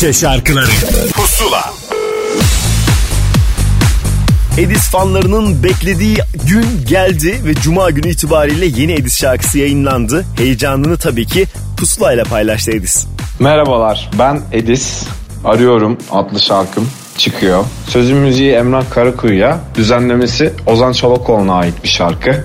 Türkçe 0.00 0.20
şarkıları 0.20 0.70
Pusula 1.12 1.64
Edis 4.58 4.90
fanlarının 4.90 5.62
beklediği 5.62 6.16
gün 6.46 6.66
geldi 6.88 7.40
ve 7.44 7.54
Cuma 7.54 7.90
günü 7.90 8.08
itibariyle 8.08 8.66
yeni 8.66 8.92
Edis 8.92 9.20
şarkısı 9.20 9.58
yayınlandı. 9.58 10.24
Heyecanını 10.36 10.96
tabii 10.96 11.26
ki 11.26 11.46
Pusula 11.78 12.12
ile 12.12 12.22
paylaştı 12.22 12.70
Edis. 12.70 13.06
Merhabalar 13.38 14.10
ben 14.18 14.40
Edis. 14.52 15.06
Arıyorum 15.44 15.98
adlı 16.10 16.40
şarkım 16.40 16.88
çıkıyor. 17.18 17.64
Sözü 17.88 18.14
müziği 18.14 18.52
Emrah 18.52 18.90
Karakuyu'ya, 18.90 19.58
düzenlemesi 19.74 20.52
Ozan 20.66 20.92
Çolakoğlu'na 20.92 21.54
ait 21.54 21.74
bir 21.84 21.88
şarkı. 21.88 22.44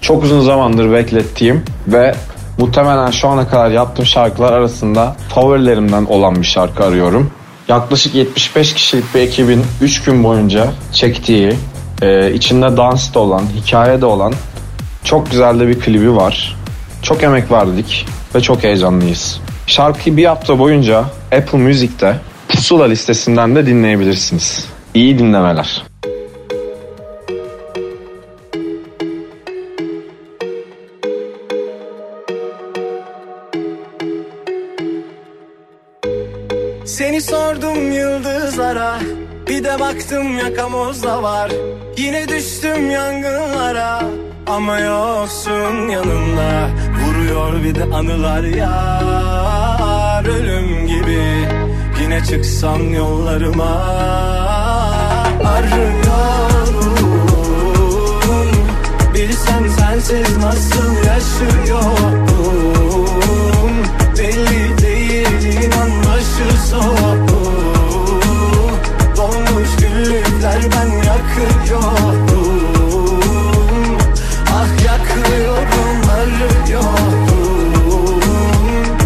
Çok 0.00 0.24
uzun 0.24 0.40
zamandır 0.40 0.92
beklettiğim 0.92 1.62
ve 1.86 2.14
muhtemelen 2.58 3.10
şu 3.10 3.28
ana 3.28 3.48
kadar 3.48 3.70
yaptığım 3.70 4.06
şarkılar 4.06 4.52
arasında 4.52 5.16
favorilerimden 5.28 6.04
olan 6.04 6.36
bir 6.36 6.46
şarkı 6.46 6.84
arıyorum. 6.84 7.30
Yaklaşık 7.68 8.14
75 8.14 8.74
kişilik 8.74 9.14
bir 9.14 9.20
ekibin 9.20 9.64
3 9.80 10.02
gün 10.04 10.24
boyunca 10.24 10.72
çektiği, 10.92 11.54
e, 12.02 12.32
içinde 12.32 12.76
dans 12.76 13.14
da 13.14 13.20
olan, 13.20 13.42
hikaye 13.56 14.00
de 14.00 14.06
olan 14.06 14.32
çok 15.04 15.30
güzel 15.30 15.60
de 15.60 15.68
bir 15.68 15.80
klibi 15.80 16.16
var. 16.16 16.56
Çok 17.02 17.22
emek 17.22 17.50
verdik 17.52 18.06
ve 18.34 18.40
çok 18.40 18.62
heyecanlıyız. 18.62 19.40
Şarkıyı 19.66 20.16
bir 20.16 20.24
hafta 20.24 20.58
boyunca 20.58 21.04
Apple 21.32 21.58
Music'te 21.58 22.16
Pusula 22.48 22.84
listesinden 22.84 23.56
de 23.56 23.66
dinleyebilirsiniz. 23.66 24.66
İyi 24.94 25.18
dinlemeler. 25.18 25.82
Baktım 39.86 40.38
yakamozda 40.38 41.22
var. 41.22 41.52
Yine 41.96 42.28
düştüm 42.28 42.90
yangınlara 42.90 44.02
Ama 44.46 44.78
yoksun 44.78 45.88
yanımda. 45.88 46.68
Vuruyor 47.00 47.64
bir 47.64 47.74
de 47.74 47.84
anılar 47.84 48.42
yar 48.42 50.24
Ölüm 50.24 50.86
gibi. 50.86 51.48
Yine 52.02 52.24
çıksam 52.24 52.94
yollarıma 52.94 53.84
Arıyorum. 55.44 56.86
Bilsen 59.14 59.68
sensiz 59.78 60.36
nasıl 60.36 60.96
yaşıyorum 61.06 62.26
Belli 64.18 64.78
değil 64.78 65.64
inan 65.64 65.90
başı 65.90 66.66
soğuk 66.70 67.45
Dolmuş 69.56 69.76
güllükler 69.76 70.62
ben 70.62 70.90
yakıyorum. 70.96 72.26
Ah 74.52 74.84
yakıyorum 74.84 76.00
arıyorum 76.10 77.06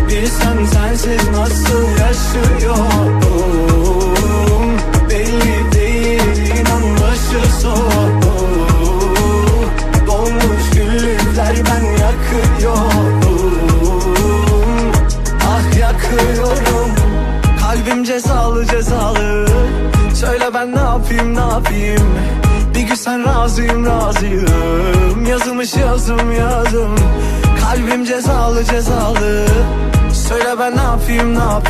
Bilsen 0.09 0.65
sensiz 0.65 1.29
nasıl 1.31 1.83
yaşıyorum 1.99 3.20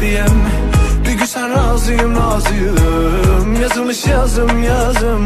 yapayım 0.00 0.42
Bir 1.04 1.12
gün 1.12 1.24
sen 1.24 1.50
razıyım 1.50 2.16
razıyım. 2.16 3.62
Yazılmış 3.62 4.06
yazım 4.06 4.62
yazım 4.62 5.19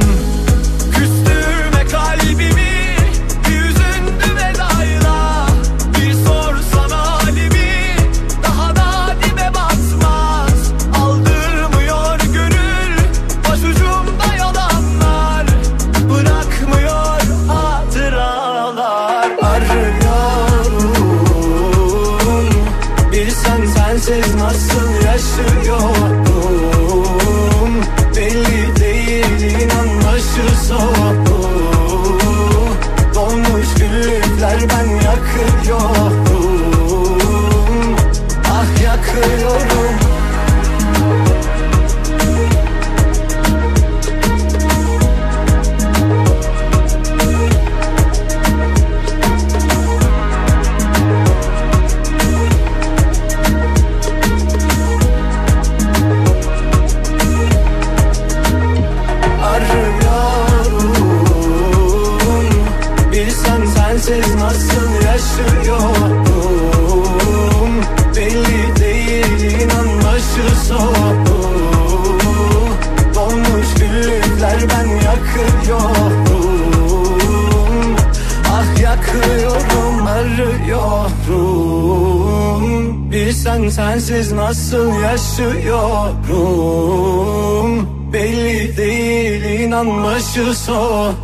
başı 90.44 90.58
sonu. 90.58 91.14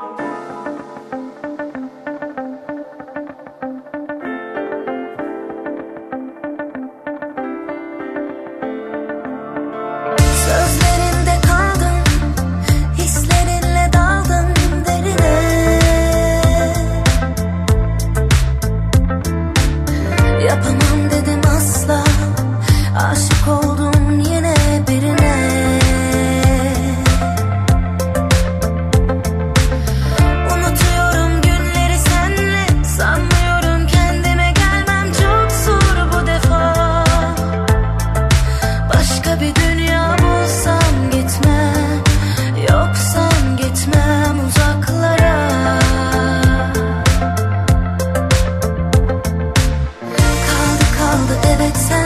kaldı 51.61 51.73
evet 51.73 52.00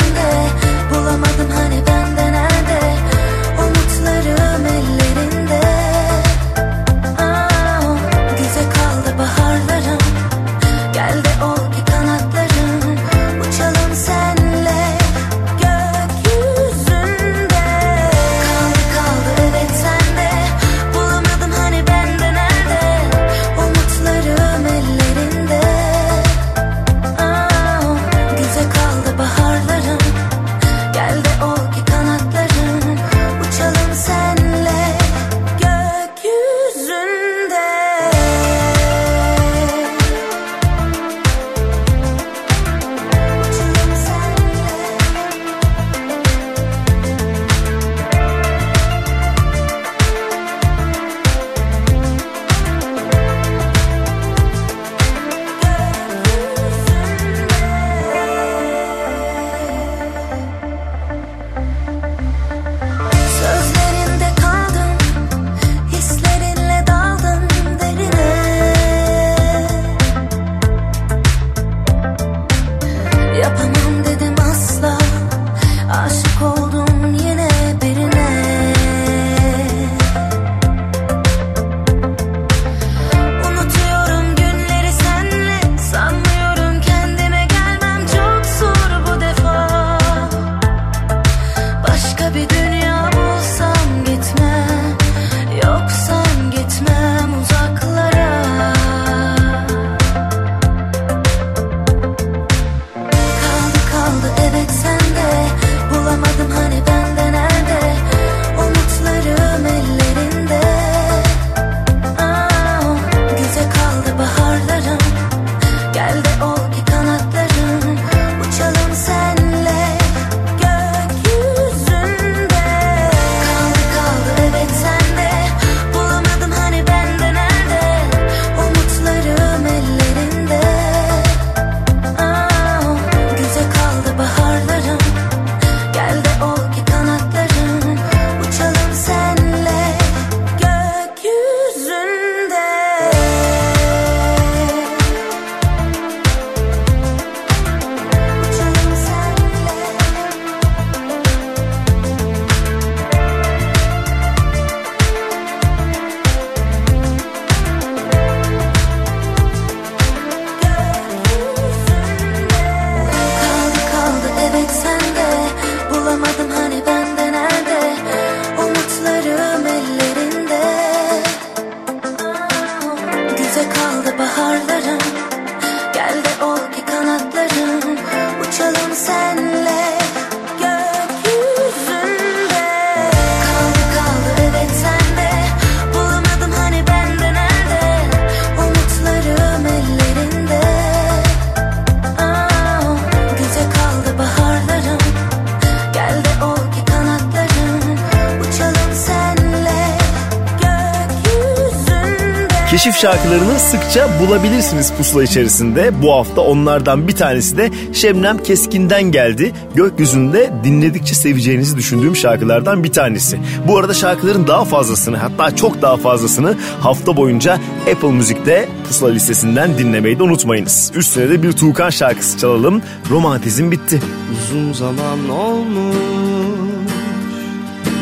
Keşif 202.85 203.01
şarkılarını 203.01 203.59
sıkça 203.59 204.09
bulabilirsiniz 204.19 204.93
pusula 204.97 205.23
içerisinde. 205.23 206.01
Bu 206.01 206.11
hafta 206.11 206.41
onlardan 206.41 207.07
bir 207.07 207.15
tanesi 207.15 207.57
de 207.57 207.71
Şebnem 207.93 208.37
Keskin'den 208.37 209.03
geldi. 209.03 209.53
Gökyüzünde 209.75 210.53
dinledikçe 210.63 211.15
seveceğinizi 211.15 211.77
düşündüğüm 211.77 212.15
şarkılardan 212.15 212.83
bir 212.83 212.91
tanesi. 212.91 213.39
Bu 213.67 213.77
arada 213.77 213.93
şarkıların 213.93 214.47
daha 214.47 214.65
fazlasını 214.65 215.17
hatta 215.17 215.55
çok 215.55 215.81
daha 215.81 215.97
fazlasını 215.97 216.55
hafta 216.81 217.17
boyunca 217.17 217.59
Apple 217.93 218.11
Müzik'te 218.11 218.69
pusula 218.87 219.09
listesinden 219.09 219.77
dinlemeyi 219.77 220.19
de 220.19 220.23
unutmayınız. 220.23 220.91
Üstüne 220.95 221.29
de 221.29 221.43
bir 221.43 221.51
Tuğkan 221.51 221.89
şarkısı 221.89 222.37
çalalım. 222.37 222.81
Romantizm 223.09 223.71
bitti. 223.71 224.01
Uzun 224.33 224.73
zaman 224.73 225.29
olmuş 225.29 225.95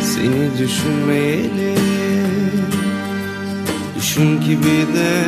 seni 0.01 0.57
düşünmeyeli 0.57 1.92
Düşün 4.13 4.41
ki 4.41 4.57
bir 4.59 4.95
de 4.95 5.23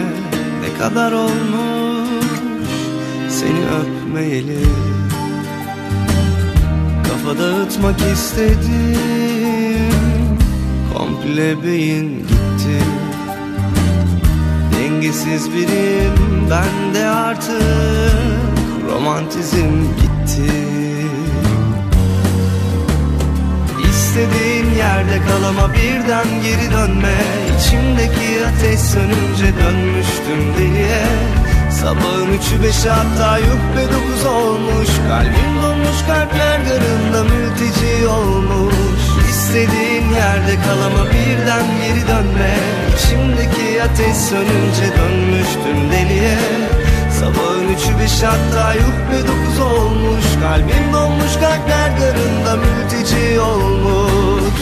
ne 0.62 0.80
kadar 0.80 1.12
olmuş 1.12 2.70
seni 3.30 3.66
öpmeyeli. 3.80 4.66
Kafa 7.04 7.40
dağıtmak 7.40 7.96
istedim 8.14 9.90
komple 10.94 11.64
beyin 11.64 12.20
gitti. 12.20 12.84
Dengesiz 14.76 15.52
biriyim 15.54 16.50
ben 16.50 16.96
de 16.96 17.06
artık 17.06 17.62
romantizm 18.92 19.72
gitti 20.02 20.85
İstediğin 24.16 24.76
yerde 24.76 25.18
kal 25.28 25.44
ama 25.44 25.74
birden 25.74 26.28
geri 26.44 26.72
dönme. 26.72 27.16
İçimdeki 27.60 28.46
ateş 28.46 28.80
sönünce 28.80 29.48
dönmüştüm 29.60 30.54
deliye 30.58 31.06
Sabahın 31.72 32.34
üçü 32.34 32.64
beşi 32.64 32.90
hatta 32.90 33.38
yuh 33.38 33.64
be 33.76 33.84
dokuz 33.94 34.26
olmuş. 34.26 34.88
Kalbim 35.10 35.64
donmuş 35.64 36.00
kalpler 36.08 36.60
garında 36.60 37.24
mülteci 37.24 38.08
olmuş. 38.08 38.76
İstediğin 39.30 40.10
yerde 40.14 40.56
kal 40.66 40.82
ama 40.86 41.06
birden 41.06 41.66
geri 41.82 42.08
dönme. 42.08 42.54
İçimdeki 42.96 43.84
ateş 43.84 44.18
sönünce 44.18 44.88
dönmüştüm 44.98 45.92
deliye 45.92 46.38
Sabahın 47.66 47.78
üçü 47.78 48.00
beş 48.00 48.24
hatta 48.24 48.74
yuh 48.74 49.12
be 49.12 49.28
dokuz 49.28 49.60
olmuş. 49.60 50.26
Kalbim 50.42 50.94
donmuş 50.94 51.34
kalpler 51.34 51.92
garında 52.00 52.56
mülteci 52.56 53.40
olmuş. 53.40 54.62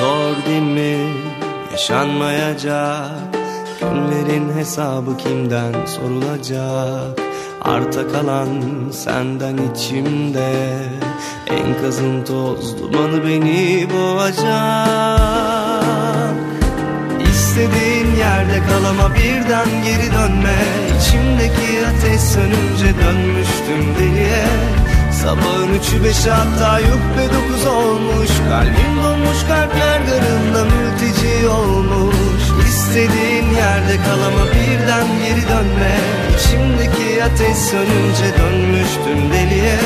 Zor 0.00 0.46
değil 0.46 0.62
mi 0.62 1.12
yaşanmayacak? 1.72 3.10
Günlerin 3.80 4.58
hesabı 4.58 5.16
kimden 5.16 5.86
sorulacak 5.86 7.29
Arta 7.60 8.08
kalan 8.08 8.48
senden 8.92 9.56
içimde. 9.56 10.52
Enkazın 11.46 12.24
toz 12.24 12.78
dumanı 12.78 13.24
beni 13.24 13.86
boğacak. 13.92 14.50
İstediğin 17.32 18.16
yerde 18.18 18.58
kal 18.68 18.84
ama 18.84 19.14
birden 19.14 19.68
geri 19.84 20.12
dönme. 20.12 20.58
İçimdeki 21.00 21.86
ateş 21.86 22.20
sönünce 22.20 22.94
dönmüştüm 23.04 23.94
deliye. 23.98 24.46
Sabahın 25.22 25.74
üçü 25.74 26.04
beşi 26.04 26.30
hatta 26.30 26.78
yuh 26.78 26.86
be 26.86 27.28
dokuz 27.34 27.66
olmuş. 27.66 28.30
Kalbim 28.50 29.04
donmuş 29.04 29.42
kalpler 29.48 30.00
garında 30.00 30.64
mülteci 30.64 31.48
olmuş 31.48 32.49
İstediğin 32.68 33.50
yerde 33.54 33.96
kal 33.96 34.20
ama 34.28 34.44
birden 34.46 35.06
geri 35.22 35.48
dönme. 35.48 35.94
İçimdeki 36.34 37.24
ateş 37.24 37.56
sönünce 37.56 38.28
dönmüştüm 38.38 39.32
deliye. 39.32 39.78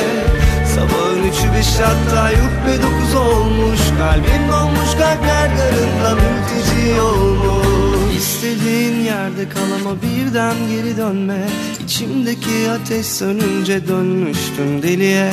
Sabahın 0.74 1.22
üçü 1.22 1.52
beşi 1.54 1.82
hatta 1.82 2.30
yuh 2.30 2.66
be 2.66 2.82
dokuz 2.82 3.14
olmuş. 3.14 3.80
Kalbim 3.98 4.52
donmuş 4.52 4.90
kalpler 4.98 5.48
garında 5.56 6.14
mülteci 6.14 7.00
olmuş 7.00 7.83
İstediğin 8.16 9.04
yerde 9.04 9.48
kal 9.48 9.80
ama 9.80 10.02
birden 10.02 10.56
geri 10.68 10.96
dönme. 10.96 11.48
İçimdeki 11.84 12.70
ateş 12.70 13.06
sönünce 13.06 13.88
dönmüştüm 13.88 14.82
deliye. 14.82 15.32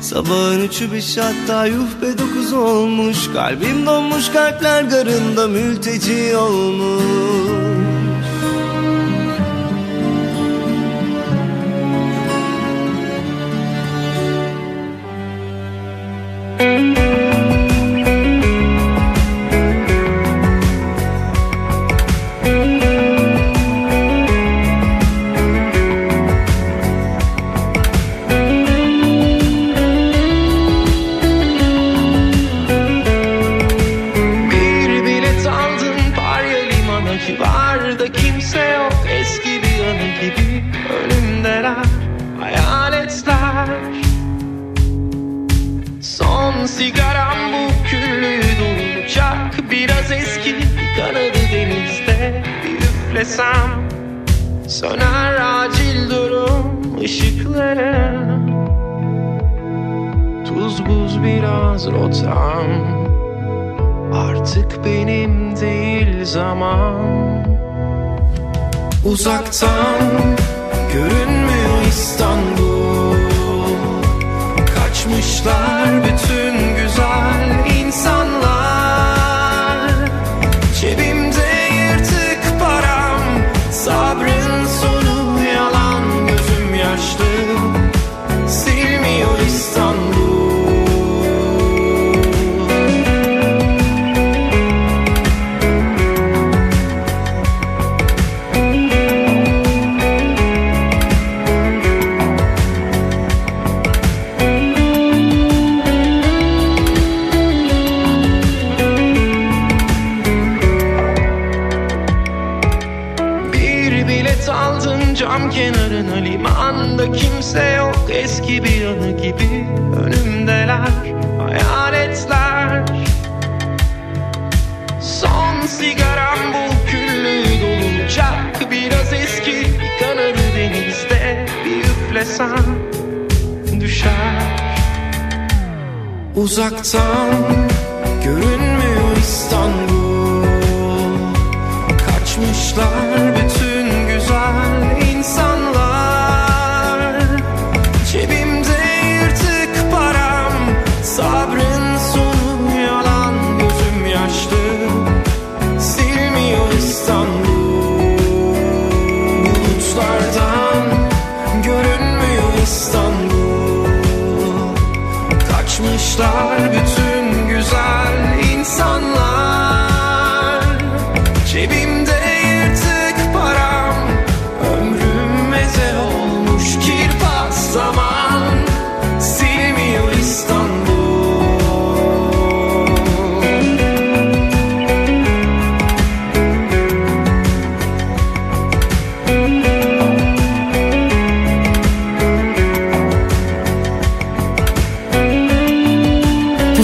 Sabahın 0.00 0.60
üçü 0.60 0.92
beşi 0.92 1.20
hatta 1.20 1.66
yuh 1.66 2.02
be 2.02 2.18
dokuz 2.18 2.52
olmuş. 2.52 3.18
Kalbim 3.32 3.86
donmuş 3.86 4.28
kalpler 4.28 4.82
garında 4.82 5.48
mülteci 5.48 6.36
olmuş 6.36 7.63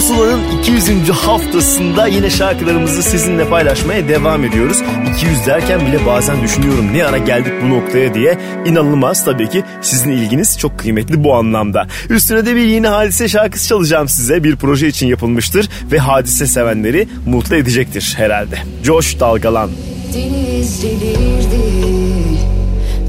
Pusula'nın 0.01 0.59
200. 0.59 1.09
haftasında 1.09 2.07
yine 2.07 2.29
şarkılarımızı 2.29 3.03
sizinle 3.03 3.49
paylaşmaya 3.49 4.07
devam 4.07 4.45
ediyoruz. 4.45 4.77
200 5.15 5.45
derken 5.45 5.87
bile 5.87 6.05
bazen 6.05 6.43
düşünüyorum 6.43 6.93
ne 6.93 7.05
ara 7.05 7.17
geldik 7.17 7.53
bu 7.63 7.69
noktaya 7.69 8.13
diye. 8.13 8.37
İnanılmaz 8.65 9.25
tabii 9.25 9.49
ki 9.49 9.63
sizin 9.81 10.11
ilginiz 10.11 10.57
çok 10.59 10.79
kıymetli 10.79 11.23
bu 11.23 11.35
anlamda. 11.35 11.87
Üstüne 12.09 12.45
de 12.45 12.55
bir 12.55 12.65
yeni 12.65 12.87
hadise 12.87 13.27
şarkısı 13.27 13.67
çalacağım 13.67 14.09
size. 14.09 14.43
Bir 14.43 14.55
proje 14.55 14.87
için 14.87 15.07
yapılmıştır 15.07 15.69
ve 15.91 15.99
hadise 15.99 16.47
sevenleri 16.47 17.07
mutlu 17.25 17.55
edecektir 17.55 18.13
herhalde. 18.17 18.57
Coş 18.83 19.19
Dalgalan. 19.19 19.69
Deniz 20.13 20.83
delirdi, 20.83 21.63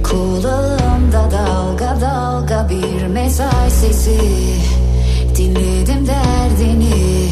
kulağımda 0.02 1.30
dalga 1.32 2.00
dalga 2.00 2.68
bir 2.70 3.06
mesaj 3.06 3.72
sesi. 3.72 4.18
Dinledim 5.36 6.06
derdini. 6.06 7.28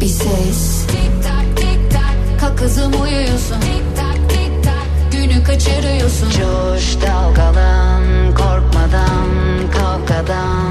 Bir 0.00 0.06
ses. 0.06 0.86
Tik 0.86 1.22
tak 1.22 1.56
tik 1.56 1.90
tak 1.92 2.40
Kalk 2.40 2.58
kızım 2.58 2.92
uyuyorsun. 3.02 3.60
Tik 3.60 3.96
tak 3.96 4.28
tik 4.28 4.64
tak 4.64 5.12
Günü 5.12 5.44
kaçırıyorsun. 5.44 6.30
Coş 6.30 6.96
dalgalan 7.02 8.02
korkmadan 8.34 9.28
kavgadan. 9.72 10.63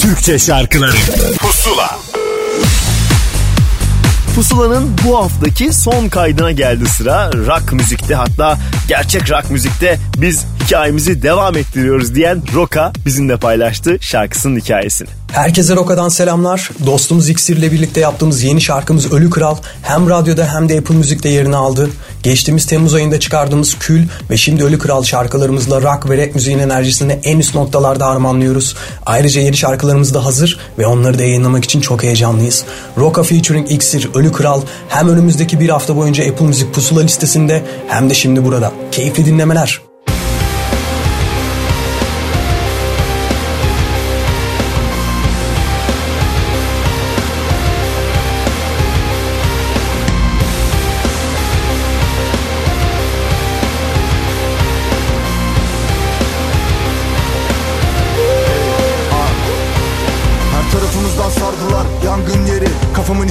Türkçe 0.00 0.38
şarkıları 0.38 0.96
Pusula 1.38 1.98
Pusula'nın 4.34 4.90
bu 5.04 5.18
haftaki 5.18 5.72
son 5.72 6.08
kaydına 6.08 6.52
geldi 6.52 6.88
sıra. 6.88 7.32
Rock 7.32 7.72
müzikte 7.72 8.14
hatta 8.14 8.58
gerçek 8.88 9.30
rock 9.30 9.50
müzikte 9.50 9.98
biz 10.16 10.44
hikayemizi 10.64 11.22
devam 11.22 11.56
ettiriyoruz 11.56 12.14
diyen 12.14 12.42
Roka 12.54 12.92
bizimle 13.06 13.36
paylaştı 13.36 13.98
şarkısının 14.00 14.60
hikayesini. 14.60 15.08
Herkese 15.32 15.76
Roka'dan 15.76 16.08
selamlar. 16.08 16.70
Dostumuz 16.86 17.28
İksir 17.28 17.56
ile 17.56 17.72
birlikte 17.72 18.00
yaptığımız 18.00 18.42
yeni 18.42 18.60
şarkımız 18.60 19.12
Ölü 19.12 19.30
Kral 19.30 19.56
hem 19.82 20.10
radyoda 20.10 20.54
hem 20.54 20.68
de 20.68 20.78
Apple 20.78 20.94
Müzik'te 20.94 21.28
yerini 21.28 21.56
aldı. 21.56 21.90
Geçtiğimiz 22.26 22.66
Temmuz 22.66 22.94
ayında 22.94 23.20
çıkardığımız 23.20 23.78
Kül 23.78 24.06
ve 24.30 24.36
şimdi 24.36 24.64
Ölü 24.64 24.78
Kral 24.78 25.02
şarkılarımızla 25.02 25.82
rock 25.82 26.10
ve 26.10 26.18
rap 26.18 26.34
müziğin 26.34 26.58
enerjisini 26.58 27.12
en 27.12 27.38
üst 27.38 27.54
noktalarda 27.54 28.06
harmanlıyoruz. 28.06 28.76
Ayrıca 29.06 29.40
yeni 29.40 29.56
şarkılarımız 29.56 30.14
da 30.14 30.24
hazır 30.24 30.58
ve 30.78 30.86
onları 30.86 31.18
da 31.18 31.22
yayınlamak 31.22 31.64
için 31.64 31.80
çok 31.80 32.02
heyecanlıyız. 32.02 32.64
Roka 32.98 33.22
featuring 33.22 33.72
İksir, 33.72 34.10
Ölü 34.14 34.32
Kral 34.32 34.62
hem 34.88 35.08
önümüzdeki 35.08 35.60
bir 35.60 35.68
hafta 35.68 35.96
boyunca 35.96 36.24
Apple 36.30 36.46
Müzik 36.46 36.74
pusula 36.74 37.00
listesinde 37.00 37.62
hem 37.88 38.10
de 38.10 38.14
şimdi 38.14 38.44
burada. 38.44 38.72
Keyifli 38.92 39.26
dinlemeler. 39.26 39.85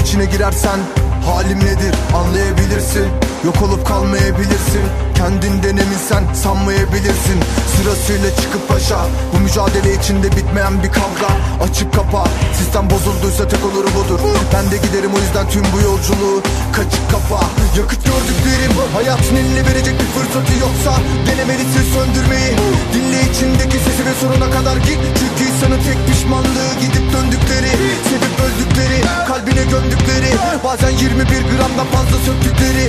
İçine 0.05 0.25
girersen 0.25 0.79
halim 1.25 1.59
nedir? 1.59 1.95
Anlayabilirsin 2.13 3.05
Yok 3.45 3.61
olup 3.61 3.87
kalmayabilirsin. 3.87 4.85
Kendinden 5.17 5.77
eminsen 5.83 6.23
sanmayabilirsin. 6.33 7.39
Sırasıyla 7.73 8.29
çıkıp 8.41 8.69
başa. 8.69 8.99
Bu 9.33 9.37
mücadele 9.39 9.93
içinde 9.99 10.27
bitmeyen 10.37 10.83
bir 10.83 10.91
kavga. 10.97 11.31
Açıp 11.65 11.95
kapa. 11.95 12.23
Sistem 12.57 12.89
bozulduysa 12.89 13.47
tek 13.47 13.65
oluru 13.65 13.89
budur. 13.97 14.19
Ben 14.53 14.71
de 14.71 14.77
giderim 14.85 15.11
o 15.17 15.19
yüzden 15.23 15.49
tüm 15.49 15.65
bu 15.73 15.77
yolculuğu 15.89 16.37
Kaçık 16.75 17.05
kapa. 17.11 17.39
Yakıt 17.77 18.01
gördüklerim 18.09 18.73
Hayatın 18.93 19.35
eline 19.35 19.63
verecek 19.69 19.95
bir 20.01 20.09
fırsatı 20.15 20.53
yoksa 20.65 20.93
Denemelisin 21.27 21.85
söndürmeyi. 21.95 22.51
Dinle 22.93 23.19
içindeki 23.29 23.77
sesi 23.85 24.01
ve 24.07 24.13
sonuna 24.21 24.49
kadar 24.55 24.77
git. 24.87 24.99
Çünkü 25.19 25.41
insanın 25.51 25.81
tek 25.87 25.99
pişmanlığı 26.07 26.71
gidip 26.81 27.05
döndükleri 27.13 27.71
Sevip 28.07 28.35
öldükleri 28.45 28.97
Kalbine 29.27 29.63
gömdükleri 29.71 30.31
Bazen 30.63 30.89
21 30.89 31.25
gramdan 31.51 31.87
fazla 31.93 32.17
söktükleri 32.27 32.85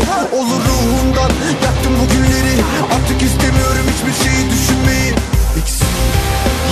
Olur 0.46 0.60
ruhundan. 0.64 1.30
Yaktım 1.64 1.92
bu 2.02 2.08
günleri 2.12 2.54
Artık 2.96 3.22
istemiyorum 3.22 3.86
hiçbir 3.92 4.24
şeyi 4.24 4.50
düşünmeyi. 4.50 5.14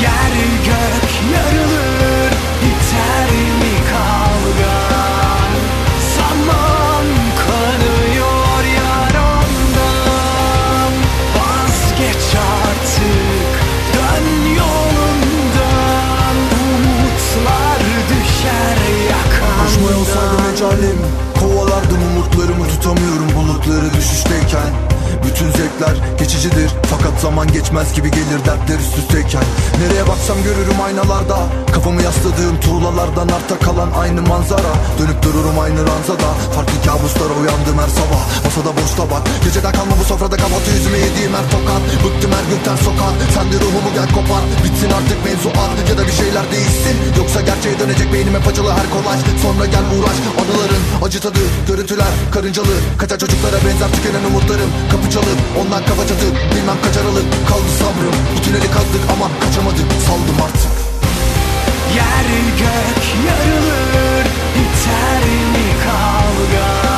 Yer 0.03 0.35
gök 0.65 1.11
yarılır 1.35 2.31
Biter 2.63 3.31
mi 3.61 3.75
kavgan? 3.91 5.51
Zaman 6.17 7.07
kanıyor 7.47 8.65
yaramdan. 8.81 9.73
Vazgeç 11.37 12.27
artık 12.37 13.53
Dön 13.95 14.27
yolundan. 14.57 16.37
Umutlar 16.65 17.81
düşer 18.09 18.79
yakandan. 19.11 19.67
Koşmaya 19.67 19.97
olsaydı 20.01 20.37
mecalim 20.51 20.99
Kovalardım 21.85 22.17
umutlarımı 22.17 22.69
tutamıyorum 22.69 23.29
bulutları 23.37 23.95
düşüşteyken. 23.95 24.71
Bütün 25.27 25.51
zevkler 25.59 25.97
geçicidir 26.19 26.71
Fakat 26.91 27.21
zaman 27.21 27.53
geçmez 27.53 27.95
gibi 27.97 28.11
gelir 28.11 28.41
dertler 28.49 28.79
üst 28.85 28.99
üsteyken. 28.99 29.45
Nereye 29.81 30.09
baksam 30.09 30.39
görürüm 30.47 30.81
aynalarda 30.87 31.39
Kafamı 31.75 32.03
yasladığım 32.03 32.57
tuğlalardan 32.61 33.29
arta 33.37 33.57
kalan 33.67 33.91
aynı 34.03 34.23
manzara. 34.23 34.73
Dönüp 34.99 35.23
dururum 35.23 35.59
aynı 35.65 35.81
ranzada 35.89 36.31
Farklı 36.55 36.77
kabuslara 36.87 37.35
uyandım 37.41 37.79
her 37.83 37.91
sabah. 37.99 38.23
Masada 38.45 38.71
boş 38.77 38.91
tabak 38.99 39.23
Geceden 39.45 39.73
kalma 39.73 39.95
bu 40.01 40.05
sofrada 40.05 40.37
kapatı 40.37 40.71
yüzüme 40.77 40.99
yediğim 40.99 41.35
her 41.39 41.47
tokat. 41.55 41.83
Bıktım 42.05 42.33
her 42.37 42.45
gün 42.51 42.61
ters 42.65 42.81
sokak 42.89 43.15
Sen 43.35 43.47
de 43.53 43.57
ruhumu 43.65 43.91
gel 43.99 44.09
kopar. 44.17 44.43
Bitsin 44.65 44.91
artık 44.99 45.19
mevzu 45.27 45.51
at 45.63 45.73
Ya 45.91 45.95
da 45.99 46.03
bir 46.09 46.17
şeyler 46.23 46.45
değişsin. 46.55 46.97
Yoksa 47.19 47.41
gerçeğe 47.49 47.77
dönecek 47.81 48.09
beynime 48.13 48.41
paçalı 48.47 48.71
her 48.79 48.89
kolaj 48.95 49.19
Sonra 49.45 49.65
gel 49.75 49.85
uğraş 49.95 50.19
Anıların 50.41 50.83
acı 51.05 51.19
tadı 51.25 51.43
Görüntüler. 51.75 52.07
Karıncalı 52.33 52.75
Kaçar 52.99 53.19
çocuklara 53.19 53.57
benzer 53.57 53.89
tükenen 53.93 54.25
umutlarım. 54.25 54.71
Kapı 54.91 55.11
çalıp 55.11 55.39
ondan 55.61 55.85
kafa 55.85 56.07
çatıp 56.07 56.35
Bilmem 56.55 56.77
kaç 56.85 56.97
aralık 56.97 57.25
kaldı 57.49 57.69
sabrım. 57.79 58.15
Bu 58.37 58.43
tüneli 58.43 58.71
kazdık 58.71 59.03
ama 59.13 59.31
kaçamadık 59.41 59.93
Saldım 60.07 60.43
artık. 60.45 60.75
Yer 61.97 62.27
gök 62.59 63.05
yarılır 63.27 64.27
Biter 64.55 65.23
mi 65.53 65.67
kavgan 65.85 66.94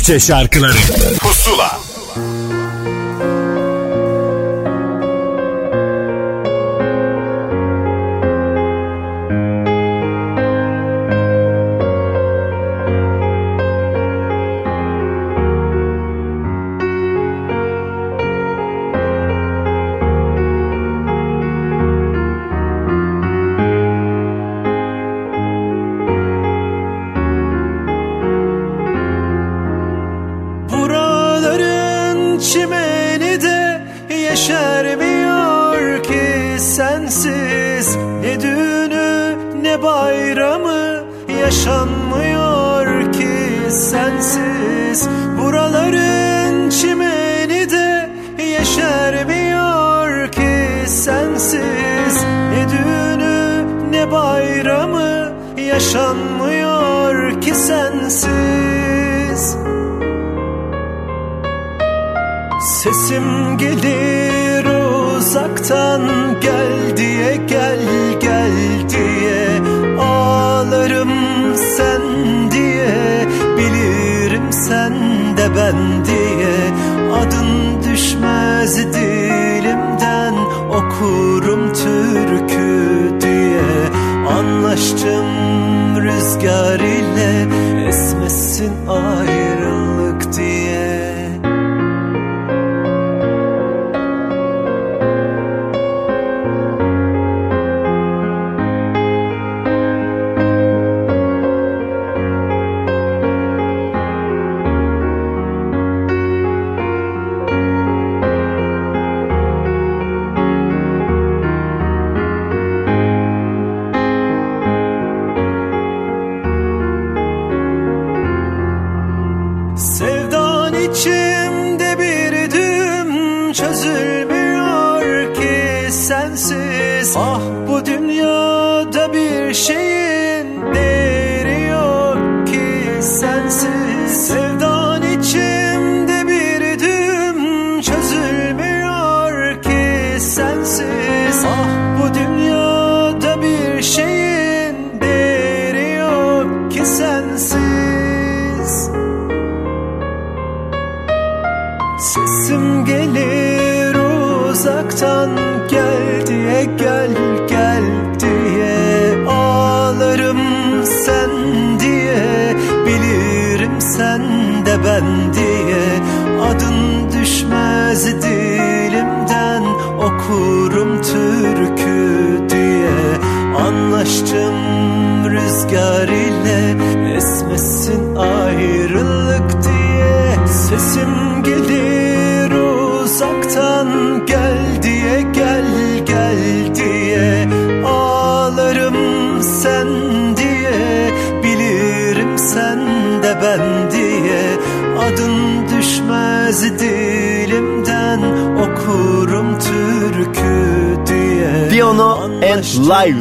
Türkçe 0.00 0.20
şarkıları 0.20 0.78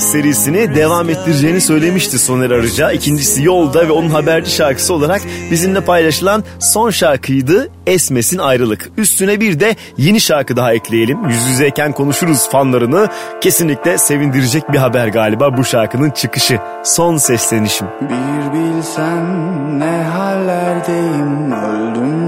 serisini 0.09 0.75
devam 0.75 1.09
ettireceğini 1.09 1.61
söylemişti 1.61 2.19
Soner 2.19 2.51
Arıca. 2.51 2.91
İkincisi 2.91 3.43
Yolda 3.43 3.87
ve 3.87 3.91
onun 3.91 4.09
haberci 4.09 4.51
şarkısı 4.51 4.93
olarak 4.93 5.21
bizimle 5.51 5.81
paylaşılan 5.81 6.43
son 6.59 6.89
şarkıydı 6.89 7.69
Esmesin 7.87 8.37
Ayrılık. 8.37 8.89
Üstüne 8.97 9.39
bir 9.39 9.59
de 9.59 9.75
yeni 9.97 10.21
şarkı 10.21 10.55
daha 10.55 10.73
ekleyelim. 10.73 11.29
Yüz 11.29 11.47
yüzeyken 11.49 11.91
konuşuruz 11.91 12.49
fanlarını. 12.49 13.07
Kesinlikle 13.41 13.97
sevindirecek 13.97 14.73
bir 14.73 14.77
haber 14.77 15.07
galiba 15.07 15.57
bu 15.57 15.65
şarkının 15.65 16.09
çıkışı. 16.09 16.59
Son 16.83 17.17
seslenişim. 17.17 17.87
Bir 18.01 18.53
bilsen 18.53 19.79
ne 19.79 20.03
hallerdeyim 20.03 21.51
öldüm 21.51 22.19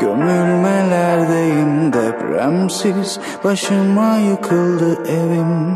gömülmelerdeyim 0.00 1.92
depremsiz 1.92 3.20
başıma 3.44 4.16
yıkıldı 4.16 4.98
evim 5.08 5.75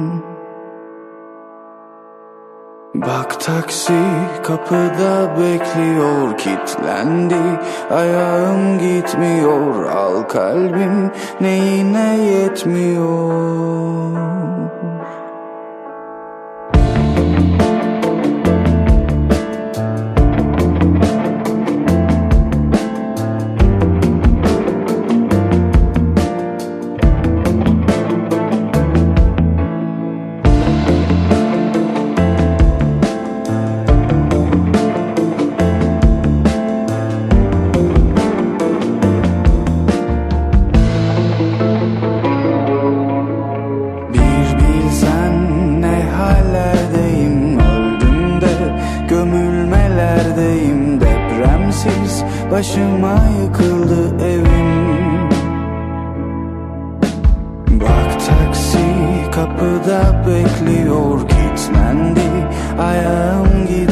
Bak 3.31 3.41
taksi 3.41 4.03
kapıda 4.43 5.37
bekliyor 5.37 6.39
kitlendi 6.39 7.61
Ayağım 7.91 8.79
gitmiyor 8.79 9.85
al 9.85 10.23
kalbim 10.23 11.11
neyine 11.41 12.17
yetmiyor? 12.17 14.30
Bekliyor 59.91 61.21
gitmendi 61.21 62.21
ayağım 62.79 63.67
gidiyor 63.67 63.90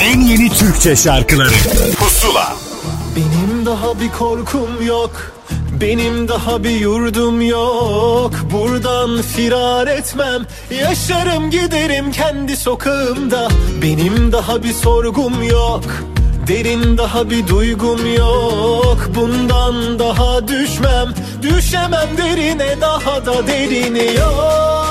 en 0.00 0.20
yeni 0.20 0.50
Türkçe 0.50 0.96
şarkıları. 0.96 1.54
Pusula. 1.98 2.56
Benim 3.16 3.66
daha 3.66 4.00
bir 4.00 4.08
korkum 4.08 4.86
yok. 4.86 5.10
Benim 5.80 6.28
daha 6.28 6.64
bir 6.64 6.70
yurdum 6.70 7.40
yok. 7.40 8.32
Buradan 8.52 9.22
firar 9.22 9.86
etmem. 9.86 10.46
Yaşarım 10.70 11.50
giderim 11.50 12.12
kendi 12.12 12.56
sokağımda. 12.56 13.48
Benim 13.82 14.32
daha 14.32 14.62
bir 14.62 14.72
sorgum 14.72 15.42
yok. 15.42 15.84
Derin 16.46 16.98
daha 16.98 17.30
bir 17.30 17.46
duygum 17.46 18.14
yok. 18.14 18.98
Bundan 19.14 19.98
daha 19.98 20.48
düşmem. 20.48 21.14
Düşemem 21.42 22.08
derine 22.16 22.80
daha 22.80 23.26
da 23.26 23.46
derini 23.46 24.14
yok 24.14 24.83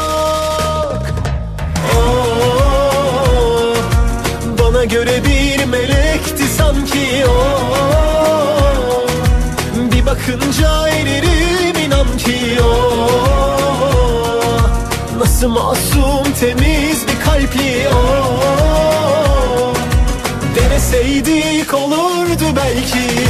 Göre 4.90 5.24
bir 5.26 5.66
melekti 5.66 6.44
sanki 6.58 7.26
o. 7.28 7.62
Bir 9.92 10.06
bakınca 10.06 10.88
eririm 10.88 11.86
inan 11.86 12.18
ki 12.18 12.62
o. 12.64 12.74
Nasıl 15.20 15.50
masum 15.50 16.34
temiz 16.40 17.08
bir 17.08 17.26
kalpli 17.26 17.88
o. 17.90 19.74
Deneseydik 20.56 21.74
olurdu 21.74 22.46
belki 22.56 23.24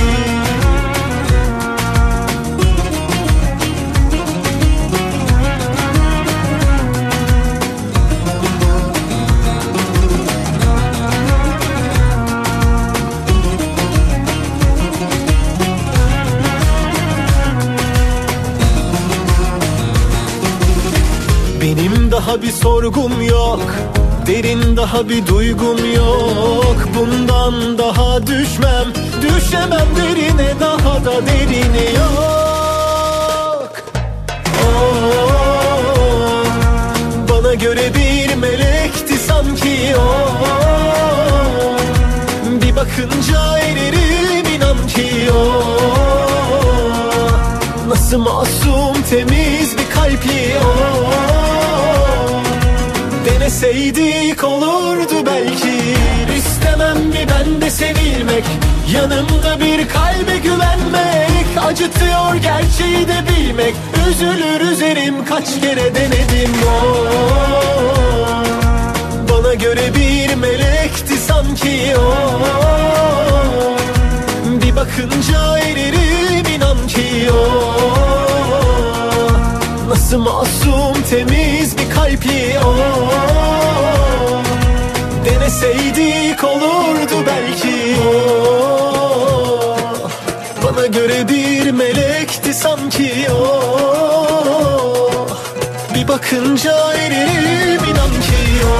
daha 22.28 22.42
bir 22.42 22.52
sorgum 22.52 23.22
yok. 23.22 23.62
Derin 24.28 24.78
daha 24.78 25.10
bir 25.10 25.28
duygum 25.28 25.94
yok. 25.96 26.76
Bundan 26.96 27.78
daha 27.78 28.28
düşmem 28.28 28.88
Düşemem 29.22 29.88
derine 29.98 30.60
daha 30.60 31.06
da 31.06 31.26
derini 31.26 31.96
yok. 31.96 33.72
Oh, 34.66 35.24
Bana 37.30 37.54
göre 37.54 37.92
bir 37.96 38.36
melekti 38.36 39.18
sanki 39.18 39.96
o. 39.98 40.28
Bir 42.62 42.76
bakınca 42.76 43.58
eririm 43.58 44.54
inan 44.56 44.88
ki 44.88 45.32
o. 45.32 45.64
Nasıl 47.90 48.18
masum 48.18 49.02
temiz 49.10 49.78
bir 49.78 49.90
kalpli 49.96 50.54
o 50.66 51.43
Deneseydik 53.64 54.44
olurdu 54.44 55.26
belki. 55.26 55.74
İstemem 56.38 56.98
mi 56.98 57.28
ben 57.30 57.62
de 57.62 57.70
sevilmek 57.70 58.44
Yanımda 58.94 59.60
bir 59.60 59.88
kalbe 59.90 60.38
güvenmek. 60.38 61.66
Acıtıyor 61.66 62.36
gerçeği 62.36 63.08
de 63.08 63.16
bilmek. 63.30 63.76
Üzülür 64.10 64.72
üzerim 64.72 65.26
kaç 65.26 65.62
kere 65.62 65.96
denedim. 65.96 66.52
O 66.68 66.94
Bana 69.30 69.54
göre 69.54 69.96
bir 69.96 70.36
melekti 70.36 71.18
sanki. 71.18 71.94
O 71.98 72.14
Bir 74.62 74.76
bakınca 74.76 75.58
eririm 75.58 76.56
inan 76.56 76.88
ki. 76.88 77.32
O 77.32 77.74
Nasıl 79.90 80.18
masum 80.18 81.02
temiz 81.10 81.78
bir 81.78 81.90
kalpli 81.96 82.60
o 82.66 83.53
Deneseydik 85.64 86.44
olurdu 86.44 87.26
belki. 87.28 87.96
O 88.08 88.14
Bana 90.64 90.88
göre 90.88 91.30
bir 91.30 91.72
melekti 91.72 92.54
sanki 92.54 93.28
o. 93.32 93.62
Bir 95.96 96.08
bakınca 96.08 96.94
eririm 96.94 97.84
inan 97.84 98.10
ki 98.10 98.66
o. 98.66 98.78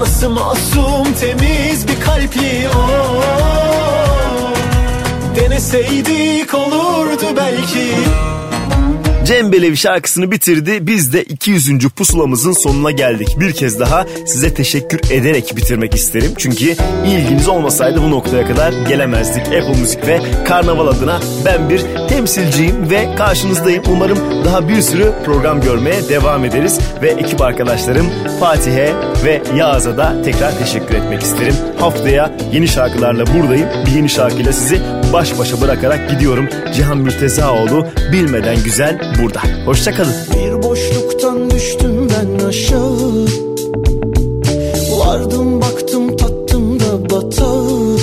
Nasıl 0.00 0.30
masum 0.30 1.12
temiz 1.20 1.88
bir 1.88 2.00
kalpli 2.00 2.68
o. 2.68 2.80
Deneseydik 5.36 6.54
olurdu 6.54 7.26
belki 7.36 7.94
Cem 9.30 9.52
Belevi 9.52 9.76
şarkısını 9.76 10.30
bitirdi. 10.30 10.86
Biz 10.86 11.12
de 11.12 11.24
200. 11.24 11.88
pusulamızın 11.88 12.52
sonuna 12.52 12.90
geldik. 12.90 13.28
Bir 13.40 13.52
kez 13.52 13.80
daha 13.80 14.06
size 14.26 14.54
teşekkür 14.54 15.00
ederek 15.10 15.56
bitirmek 15.56 15.94
isterim. 15.94 16.32
Çünkü 16.38 16.76
ilginiz 17.06 17.48
olmasaydı 17.48 18.02
bu 18.02 18.10
noktaya 18.10 18.46
kadar 18.46 18.72
gelemezdik. 18.88 19.46
Apple 19.46 19.80
Müzik 19.80 20.06
ve 20.06 20.20
Karnaval 20.44 20.86
adına 20.86 21.20
ben 21.44 21.70
bir 21.70 21.80
temsilciyim 22.08 22.90
ve 22.90 23.14
karşınızdayım. 23.16 23.82
Umarım 23.92 24.44
daha 24.44 24.68
bir 24.68 24.82
sürü 24.82 25.12
program 25.24 25.60
görmeye 25.60 26.08
devam 26.08 26.44
ederiz. 26.44 26.78
Ve 27.02 27.10
ekip 27.10 27.40
arkadaşlarım 27.40 28.06
Fatih'e 28.40 28.94
ve 29.24 29.42
Yağız'a 29.56 29.96
da 29.96 30.22
tekrar 30.22 30.58
teşekkür 30.58 30.94
etmek 30.94 31.22
isterim. 31.22 31.54
Haftaya 31.78 32.32
yeni 32.52 32.68
şarkılarla 32.68 33.26
buradayım. 33.26 33.68
Bir 33.86 33.90
yeni 33.90 34.08
şarkıyla 34.08 34.52
sizi 34.52 34.80
baş 35.12 35.38
başa 35.38 35.60
bırakarak 35.60 36.10
gidiyorum. 36.10 36.48
Cihan 36.74 36.98
Mürtezaoğlu 36.98 37.86
bilmeden 38.12 38.64
güzel 38.64 39.14
burada. 39.22 39.40
Hoşçakalın. 39.66 40.14
Bir 40.34 40.62
boşluktan 40.62 41.50
düştüm 41.50 42.08
ben 42.10 42.44
aşağı. 42.44 43.26
Vardım 44.98 45.60
baktım 45.60 46.16
tattım 46.16 46.80
da 46.80 47.10
batağı 47.10 47.96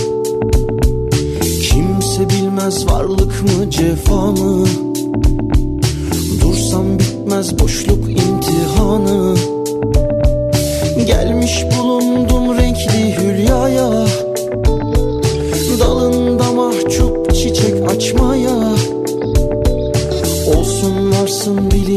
Kimse 1.61 2.29
bilmez 2.29 2.87
varlık 2.87 3.43
mı 3.43 3.69
cefa 3.69 4.31
mı? 4.31 4.65
Dursam 6.41 6.99
bitmez 6.99 7.59
boşluk 7.59 8.09
imtihanı. 8.09 9.35
Gelmiş 11.07 11.65
bulundum 11.77 12.57
renkli 12.57 13.17
hülyaya 13.17 13.96
social 21.47 21.61
media. 21.63 21.96